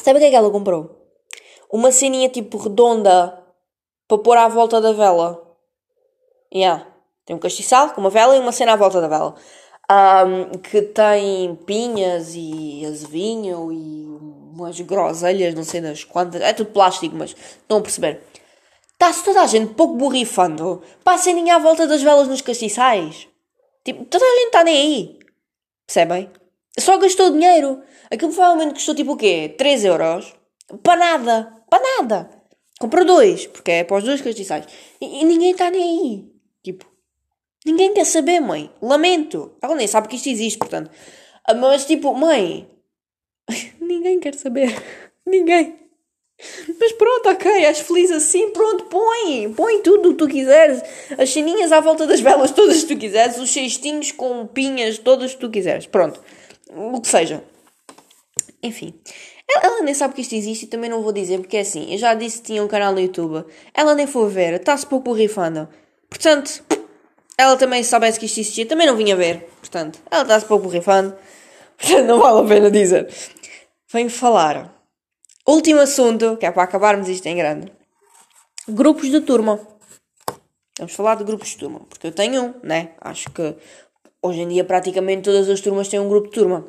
Sabe 0.03 0.19
o 0.19 0.21
que 0.21 0.27
é 0.27 0.31
que 0.31 0.37
ela 0.37 0.51
comprou? 0.51 1.09
Uma 1.71 1.91
ceninha 1.91 2.29
tipo 2.29 2.59
redonda 2.59 3.43
para 4.07 4.19
pôr 4.19 4.37
à 4.37 4.49
volta 4.49 4.81
da 4.81 4.93
vela. 4.93 5.43
Yeah. 6.55 6.87
Tem 7.27 7.35
um 7.35 7.39
castiçal 7.39 7.91
com 7.91 8.01
uma 8.01 8.11
vela 8.11 8.37
e 8.37 8.39
uma 8.39 8.53
cena 8.53 8.75
à 8.75 8.77
volta 8.77 9.01
da 9.01 9.09
vela 9.09 9.35
um, 9.91 10.59
que 10.59 10.83
tem 10.83 11.55
pinhas 11.67 12.33
e 12.35 12.85
azevinho 12.87 13.73
e 13.73 14.05
umas 14.55 14.81
groselhas, 14.81 15.55
não 15.55 15.65
sei 15.65 15.81
das 15.81 16.05
quantas. 16.05 16.41
É 16.41 16.53
tudo 16.53 16.71
plástico, 16.71 17.15
mas 17.17 17.31
estão 17.31 17.79
a 17.79 17.83
perceber. 17.83 18.23
Está-se 18.93 19.25
toda 19.25 19.43
a 19.43 19.47
gente 19.47 19.75
pouco 19.75 19.97
borrifando 19.97 20.83
para 21.03 21.19
ceninha 21.19 21.57
à 21.57 21.59
volta 21.59 21.87
das 21.87 22.03
velas 22.03 22.29
nos 22.29 22.41
castiçais. 22.41 23.29
Tipo, 23.85 24.05
toda 24.07 24.25
a 24.25 24.37
gente 24.37 24.47
está 24.47 24.65
nem 24.65 24.77
aí. 24.77 25.19
Percebem? 25.87 26.31
Só 26.79 26.97
gastou 26.97 27.31
dinheiro. 27.31 27.83
Aquilo 28.11 28.33
provavelmente 28.33 28.75
custou 28.75 28.95
tipo 28.95 29.13
o 29.13 29.17
quê? 29.17 29.55
3 29.59 29.85
euros? 29.85 30.35
Para 30.83 30.97
nada. 30.97 31.53
Para 31.69 31.83
nada. 31.99 32.31
Comprou 32.81 33.05
dois, 33.05 33.47
porque 33.47 33.71
é 33.71 33.85
para 33.85 33.99
os 33.99 34.05
dois 34.05 34.21
castiçais. 34.21 34.65
E, 35.01 35.21
e 35.21 35.25
ninguém 35.25 35.51
está 35.51 35.71
nem 35.71 35.83
aí. 35.83 36.33
Tipo, 36.63 36.87
Ninguém 37.65 37.95
quer 37.95 38.05
saber, 38.05 38.41
mãe. 38.41 38.71
Lamento. 38.81 39.53
Ela 39.61 39.75
nem 39.75 39.87
sabe 39.87 40.09
que 40.09 40.17
isto 40.17 40.29
existe, 40.29 40.59
portanto. 40.59 40.91
Ah, 41.47 41.55
mas 41.55 41.85
tipo, 41.85 42.15
mãe. 42.15 42.69
Ninguém 43.81 44.21
quer 44.21 44.35
saber. 44.35 44.71
Ninguém. 45.27 45.85
Mas 46.81 46.93
pronto, 46.93 47.29
ok, 47.29 47.51
és 47.65 47.79
feliz 47.79 48.11
assim, 48.11 48.51
pronto, 48.51 48.85
põe, 48.87 49.53
põe 49.55 49.81
tudo 49.83 50.09
o 50.09 50.13
que 50.13 50.19
tu 50.19 50.29
quiseres, 50.29 50.83
as 51.17 51.29
chininhas 51.29 51.71
à 51.71 51.79
volta 51.79 52.09
das 52.09 52.21
velas, 52.21 52.51
todas 52.51 52.83
que 52.83 52.93
tu 52.93 52.99
quiseres, 52.99 53.39
os 53.39 53.53
cestinhos 53.53 54.11
com 54.11 54.45
pinhas, 54.45 54.99
todas 54.99 55.33
que 55.33 55.41
tu 55.41 55.49
quiseres, 55.49 55.87
pronto, 55.87 56.21
o 56.75 57.01
que 57.01 57.07
seja. 57.07 57.43
Enfim. 58.63 58.95
Ela, 59.63 59.83
nem 59.83 59.95
sabe 59.95 60.15
que 60.15 60.23
isto 60.23 60.35
existe 60.35 60.65
e 60.65 60.69
também 60.69 60.89
não 60.89 61.03
vou 61.03 61.13
dizer 61.13 61.39
porque 61.39 61.59
é 61.59 61.61
assim. 61.61 61.93
Eu 61.93 61.99
já 61.99 62.15
disse 62.15 62.39
que 62.39 62.47
tinha 62.47 62.65
um 62.65 62.69
canal 62.69 62.93
no 62.93 63.01
YouTube. 63.01 63.45
Ela 63.75 63.95
nem 63.95 64.07
foi 64.07 64.29
ver. 64.31 64.55
Está-se 64.55 64.87
pouco 64.87 65.11
borrifando. 65.11 65.69
Portanto, 66.09 66.65
ela 67.37 67.57
também 67.57 67.83
se 67.83 67.91
soubesse 67.91 68.19
que 68.19 68.27
isto 68.27 68.41
existia, 68.41 68.67
também 68.67 68.87
não 68.87 68.97
vinha 68.97 69.17
ver. 69.17 69.49
Portanto, 69.59 70.01
ela 70.11 70.23
está-se 70.23 70.47
pouco 70.47 70.65
borrifando. 70.65 71.17
Portanto, 71.77 72.07
não 72.07 72.21
vale 72.21 72.41
a 72.41 72.49
pena 72.49 72.71
dizer. 72.71 73.13
Venho 73.93 74.09
falar. 74.09 74.73
Último 75.47 75.81
assunto, 75.81 76.37
que 76.37 76.47
é 76.47 76.53
para 76.53 76.63
acabarmos 76.63 77.09
isto 77.09 77.27
em 77.27 77.37
grande. 77.37 77.73
Grupos 78.69 79.11
de 79.11 79.21
turma. 79.21 79.61
Vamos 80.79 80.95
falar 80.95 81.17
de 81.17 81.25
grupos 81.25 81.49
de 81.49 81.59
turma. 81.59 81.81
Porque 81.81 82.07
eu 82.07 82.13
tenho 82.13 82.43
um, 82.43 82.55
né? 82.63 82.95
Acho 83.01 83.31
que 83.31 83.57
hoje 84.23 84.41
em 84.41 84.49
dia 84.49 84.65
praticamente 84.65 85.23
todas 85.23 85.49
as 85.49 85.61
turmas 85.61 85.89
têm 85.89 86.01
um 86.01 86.09
grupo 86.09 86.29
de 86.29 86.35
turma. 86.35 86.65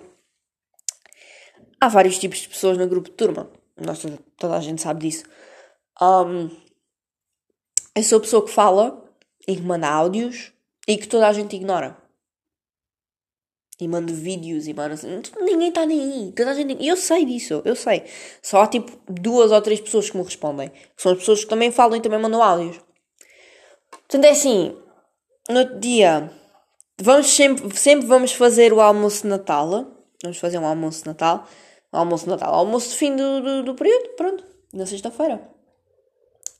Há 1.79 1.87
vários 1.87 2.17
tipos 2.17 2.39
de 2.39 2.49
pessoas 2.49 2.77
no 2.77 2.87
grupo 2.87 3.09
de 3.09 3.15
turma. 3.15 3.49
Nossa, 3.77 4.17
toda 4.37 4.57
a 4.57 4.61
gente 4.61 4.81
sabe 4.81 5.07
disso. 5.07 5.25
Um, 6.01 6.49
eu 7.95 8.03
sou 8.03 8.17
a 8.17 8.21
pessoa 8.21 8.45
que 8.45 8.51
fala 8.51 9.05
e 9.47 9.55
que 9.55 9.61
manda 9.61 9.87
áudios 9.87 10.54
e 10.87 10.97
que 10.97 11.07
toda 11.07 11.27
a 11.27 11.33
gente 11.33 11.55
ignora. 11.55 11.97
E 13.79 13.87
manda 13.87 14.13
vídeos 14.13 14.67
e 14.67 14.73
manda 14.73 14.93
assim. 14.93 15.21
Ninguém 15.41 15.67
está 15.67 15.85
nem 15.85 15.99
aí. 15.99 16.31
Toda 16.31 16.51
a 16.51 16.53
gente. 16.53 16.77
Eu 16.85 16.95
sei 16.95 17.25
disso, 17.25 17.61
eu 17.65 17.75
sei. 17.75 18.03
Só 18.41 18.61
há 18.61 18.67
tipo 18.67 18.97
duas 19.09 19.51
ou 19.51 19.61
três 19.61 19.81
pessoas 19.81 20.09
que 20.09 20.17
me 20.17 20.23
respondem. 20.23 20.71
São 20.95 21.11
as 21.11 21.17
pessoas 21.17 21.43
que 21.43 21.49
também 21.49 21.71
falam 21.71 21.97
e 21.97 22.01
também 22.01 22.19
mandam 22.19 22.41
áudios. 22.41 22.79
Portanto, 23.91 24.25
é 24.25 24.29
assim. 24.29 24.77
No 25.49 25.59
outro 25.59 25.79
dia. 25.79 26.31
Vamos 27.01 27.27
sempre, 27.27 27.77
sempre 27.77 28.07
vamos 28.07 28.31
fazer 28.31 28.71
o 28.71 28.79
almoço 28.79 29.23
de 29.23 29.27
Natal. 29.27 29.69
Vamos 30.23 30.37
fazer 30.37 30.57
um 30.57 30.65
almoço 30.65 31.01
de 31.01 31.07
Natal. 31.07 31.45
Almoço 31.91 32.23
de 32.23 32.29
Natal. 32.29 32.53
Almoço 32.53 32.91
de 32.91 32.95
fim 32.95 33.13
do, 33.13 33.41
do, 33.41 33.63
do 33.63 33.75
período. 33.75 34.15
Pronto. 34.15 34.43
Na 34.73 34.85
sexta-feira. 34.85 35.41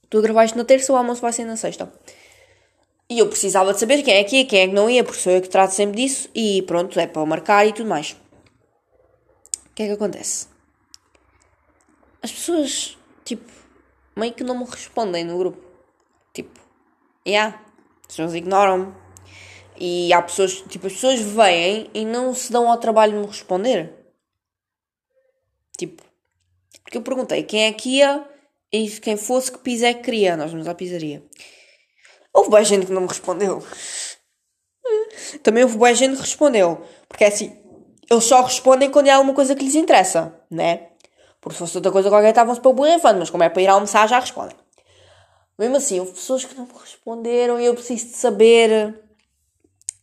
Tu 0.09 0.21
gravaste 0.21 0.57
na 0.57 0.65
terça, 0.65 0.91
o 0.91 0.95
almoço 0.97 1.21
vai 1.21 1.31
ser 1.31 1.45
na 1.45 1.55
sexta. 1.55 1.91
E 3.10 3.20
eu 3.20 3.28
precisava 3.28 3.74
de 3.74 3.80
saber 3.80 4.02
quem 4.02 4.15
é 4.15 4.24
que 4.24 4.38
ia, 4.38 4.46
quem 4.46 4.62
é 4.62 4.68
que 4.68 4.74
não 4.74 4.89
ia, 4.89 5.04
porque 5.04 5.20
sou 5.20 5.32
eu 5.32 5.41
que 5.41 5.50
trato 5.50 5.72
sempre 5.72 5.98
disso. 5.98 6.30
E 6.34 6.63
pronto, 6.63 7.00
é 7.00 7.06
para 7.06 7.26
marcar 7.26 7.65
e 7.65 7.74
tudo 7.74 7.88
mais. 7.88 8.12
O 8.12 9.74
que 9.76 9.84
é 9.84 9.88
que 9.88 9.94
acontece? 9.94 10.48
As 12.22 12.32
pessoas, 12.32 12.98
tipo, 13.24 13.52
meio 14.15 14.34
que 14.34 14.44
não 14.44 14.58
me 14.58 14.65
respondem 14.65 15.24
no 15.24 15.38
grupo. 15.38 15.62
Tipo, 16.34 16.60
yeah, 17.28 17.62
as 18.02 18.08
pessoas 18.08 18.34
ignoram-me. 18.34 18.94
E 19.78 20.12
há 20.12 20.22
pessoas, 20.22 20.62
tipo, 20.62 20.88
as 20.88 20.94
pessoas 20.94 21.20
vêm 21.20 21.89
e 21.94 22.06
não 22.06 22.34
se 22.34 22.52
dão 22.52 22.72
ao 22.72 22.80
trabalho 22.80 23.13
de 23.13 23.20
me 23.20 23.28
responder. 23.28 23.94
Tipo, 25.78 26.02
porque 26.82 26.98
eu 26.98 27.02
perguntei 27.02 27.44
quem 27.44 27.65
é 27.65 27.74
que 27.74 27.98
ia 27.98 28.28
e 28.72 28.89
quem 28.89 29.18
fosse 29.18 29.52
que 29.52 29.60
pizza 29.60 29.88
é 29.88 29.94
que 29.94 30.04
queria. 30.04 30.38
Nós 30.38 30.52
vamos 30.52 30.68
à 30.68 30.74
pizzaria. 30.74 31.22
Houve 32.36 32.50
boa 32.50 32.63
gente 32.65 32.86
que 32.86 32.91
não 32.91 33.02
me 33.02 33.08
respondeu. 33.08 33.63
Também 35.41 35.63
houve 35.63 35.78
boa 35.78 35.93
gente 35.93 36.17
que 36.17 36.21
respondeu. 36.21 36.82
Porque 37.08 37.24
é 37.24 37.28
assim, 37.28 37.58
eles 38.12 38.26
só 38.26 38.41
respondem 38.41 38.91
quando 38.91 39.08
é 39.08 39.12
alguma 39.12 39.34
coisa 39.34 39.56
que 39.56 39.63
lhes 39.63 39.74
interessa, 39.74 40.38
né? 40.52 40.89
Porque 41.39 41.56
se 41.56 41.60
fosse 41.60 41.78
outra 41.78 41.93
coisa 41.93 42.10
qualquer 42.10 42.30
estavam-se 42.30 42.60
para 42.60 42.69
o 42.69 42.74
borrifando, 42.74 43.19
mas 43.19 43.30
como 43.30 43.41
é 43.41 43.48
para 43.48 43.62
ir 43.62 43.67
almoçar 43.67 44.10
já 44.10 44.19
respondem. 44.19 44.58
Mesmo 45.58 45.78
assim, 45.78 46.02
houve 46.02 46.12
pessoas 46.12 46.43
que 46.43 46.54
não 46.56 46.65
me 46.65 46.74
responderam 46.74 47.58
e 47.58 47.65
eu 47.65 47.74
preciso 47.74 48.08
de 48.08 48.17
saber. 48.17 49.02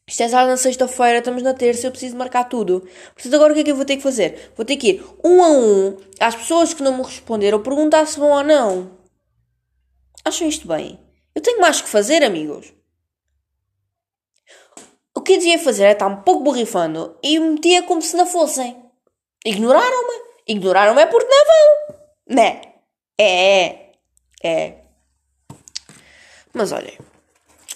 Isto 0.09 0.23
é 0.23 0.29
sábado 0.29 0.49
na 0.49 0.57
sexta-feira, 0.57 1.18
estamos 1.18 1.42
na 1.42 1.53
terça, 1.53 1.87
eu 1.87 1.90
preciso 1.90 2.16
marcar 2.16 2.45
tudo. 2.45 2.81
Portanto, 3.14 3.35
agora 3.35 3.53
o 3.53 3.55
que 3.55 3.61
é 3.61 3.64
que 3.64 3.71
eu 3.71 3.77
vou 3.77 3.85
ter 3.85 3.97
que 3.97 4.03
fazer? 4.03 4.53
Vou 4.57 4.64
ter 4.64 4.77
que 4.77 4.88
ir 4.88 5.05
um 5.23 5.42
a 5.42 5.49
um 5.51 5.97
às 6.18 6.35
pessoas 6.35 6.73
que 6.73 6.83
não 6.83 6.97
me 6.97 7.03
responderam 7.03 7.62
perguntar 7.62 8.07
se 8.07 8.18
vão 8.18 8.31
ou 8.31 8.42
não. 8.42 8.90
Acham 10.25 10.49
isto 10.49 10.66
bem? 10.66 10.99
Eu 11.35 11.42
tenho 11.42 11.61
mais 11.61 11.81
que 11.81 11.88
fazer, 11.88 12.23
amigos. 12.23 12.73
O 15.14 15.21
que 15.21 15.33
eu 15.35 15.38
devia 15.38 15.59
fazer 15.59 15.85
é 15.85 15.92
estar 15.92 16.07
um 16.07 16.23
pouco 16.23 16.42
borrifando 16.42 17.16
e 17.23 17.38
metia 17.38 17.83
como 17.83 18.01
se 18.03 18.16
não 18.16 18.27
fossem. 18.27 18.77
Ignoraram-me. 19.45 20.33
Ignoraram-me 20.47 21.03
é 21.03 21.07
porque 21.07 21.29
não 21.29 21.45
vão. 21.47 21.97
Né? 22.29 22.61
É. 23.18 23.92
É. 24.42 24.75
Mas 26.53 26.73
olhem. 26.73 26.99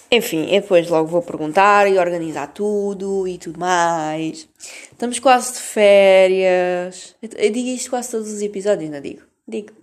Enfim, 0.09 0.45
depois 0.45 0.89
logo 0.89 1.07
vou 1.07 1.21
perguntar 1.21 1.87
e 1.87 1.97
organizar 1.97 2.47
tudo 2.53 3.27
e 3.27 3.37
tudo 3.37 3.59
mais. 3.59 4.47
Estamos 4.91 5.19
quase 5.19 5.53
de 5.53 5.59
férias. 5.59 7.15
Eu 7.21 7.51
digo 7.51 7.69
isto 7.69 7.89
quase 7.89 8.11
todos 8.11 8.31
os 8.31 8.41
episódios, 8.41 8.89
não 8.89 9.01
digo? 9.01 9.21
Digo. 9.47 9.73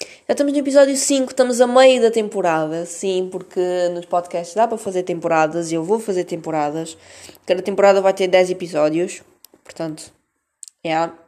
Já 0.00 0.32
estamos 0.32 0.52
no 0.52 0.58
episódio 0.58 0.96
5, 0.96 1.30
estamos 1.30 1.60
a 1.60 1.66
meio 1.66 2.00
da 2.00 2.10
temporada, 2.10 2.86
sim, 2.86 3.28
porque 3.32 3.60
nos 3.92 4.06
podcasts 4.06 4.54
dá 4.54 4.68
para 4.68 4.78
fazer 4.78 5.02
temporadas 5.02 5.72
e 5.72 5.74
eu 5.74 5.82
vou 5.82 5.98
fazer 5.98 6.24
temporadas. 6.24 6.96
Cada 7.44 7.62
temporada 7.62 8.00
vai 8.00 8.14
ter 8.14 8.28
10 8.28 8.50
episódios, 8.50 9.22
portanto, 9.64 10.12
é. 10.84 10.88
Yeah. 10.88 11.18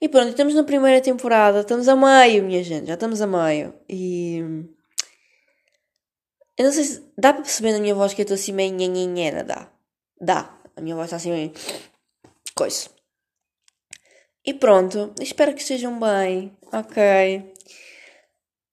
E 0.00 0.08
pronto, 0.08 0.30
estamos 0.30 0.54
na 0.54 0.64
primeira 0.64 1.00
temporada, 1.00 1.60
estamos 1.60 1.86
a 1.88 1.94
meio, 1.94 2.42
minha 2.42 2.62
gente, 2.64 2.88
já 2.88 2.94
estamos 2.94 3.22
a 3.22 3.26
meio. 3.26 3.72
E. 3.88 4.38
Eu 6.58 6.64
não 6.66 6.72
sei 6.72 6.84
se 6.84 7.04
dá 7.16 7.32
para 7.32 7.42
perceber 7.42 7.72
na 7.72 7.78
minha 7.78 7.94
voz 7.94 8.12
que 8.12 8.20
eu 8.20 8.24
estou 8.24 8.34
assim 8.34 8.52
meio 8.52 8.72
nhanhanhena, 8.72 9.44
dá. 9.44 9.68
Dá. 10.20 10.58
A 10.76 10.80
minha 10.80 10.96
voz 10.96 11.06
está 11.06 11.16
assim 11.16 11.30
meio. 11.30 11.52
Coisa. 12.54 12.88
E 14.44 14.52
pronto, 14.52 15.12
espero 15.20 15.54
que 15.54 15.60
estejam 15.60 15.98
bem, 16.00 16.50
ok? 16.72 17.52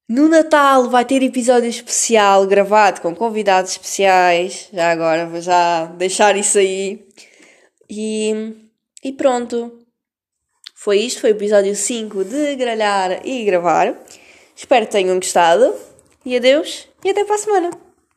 No 0.10 0.28
Natal 0.28 0.90
vai 0.90 1.06
ter 1.06 1.22
episódio 1.22 1.70
especial 1.70 2.48
gravado 2.48 3.00
com 3.00 3.14
convidados 3.14 3.74
especiais. 3.74 4.68
Já 4.74 4.92
agora 4.92 5.28
vou 5.28 5.40
já 5.40 5.86
deixar 5.86 6.36
isso 6.36 6.58
aí. 6.58 7.08
E, 7.88 8.56
e 9.04 9.14
pronto. 9.14 9.86
Foi 10.74 10.98
isto, 10.98 11.22
foi 11.22 11.32
o 11.32 11.36
episódio 11.36 11.76
5 11.76 12.24
de 12.26 12.56
Gralhar 12.56 13.22
e 13.24 13.46
Gravar. 13.46 13.96
Espero 14.56 14.88
que 14.88 14.92
tenham 14.92 15.16
gostado. 15.18 15.76
E 16.26 16.36
adeus 16.36 16.88
e 17.06 17.12
até 17.12 17.24
para 17.24 17.36
a 17.36 17.38
semana. 17.38 17.89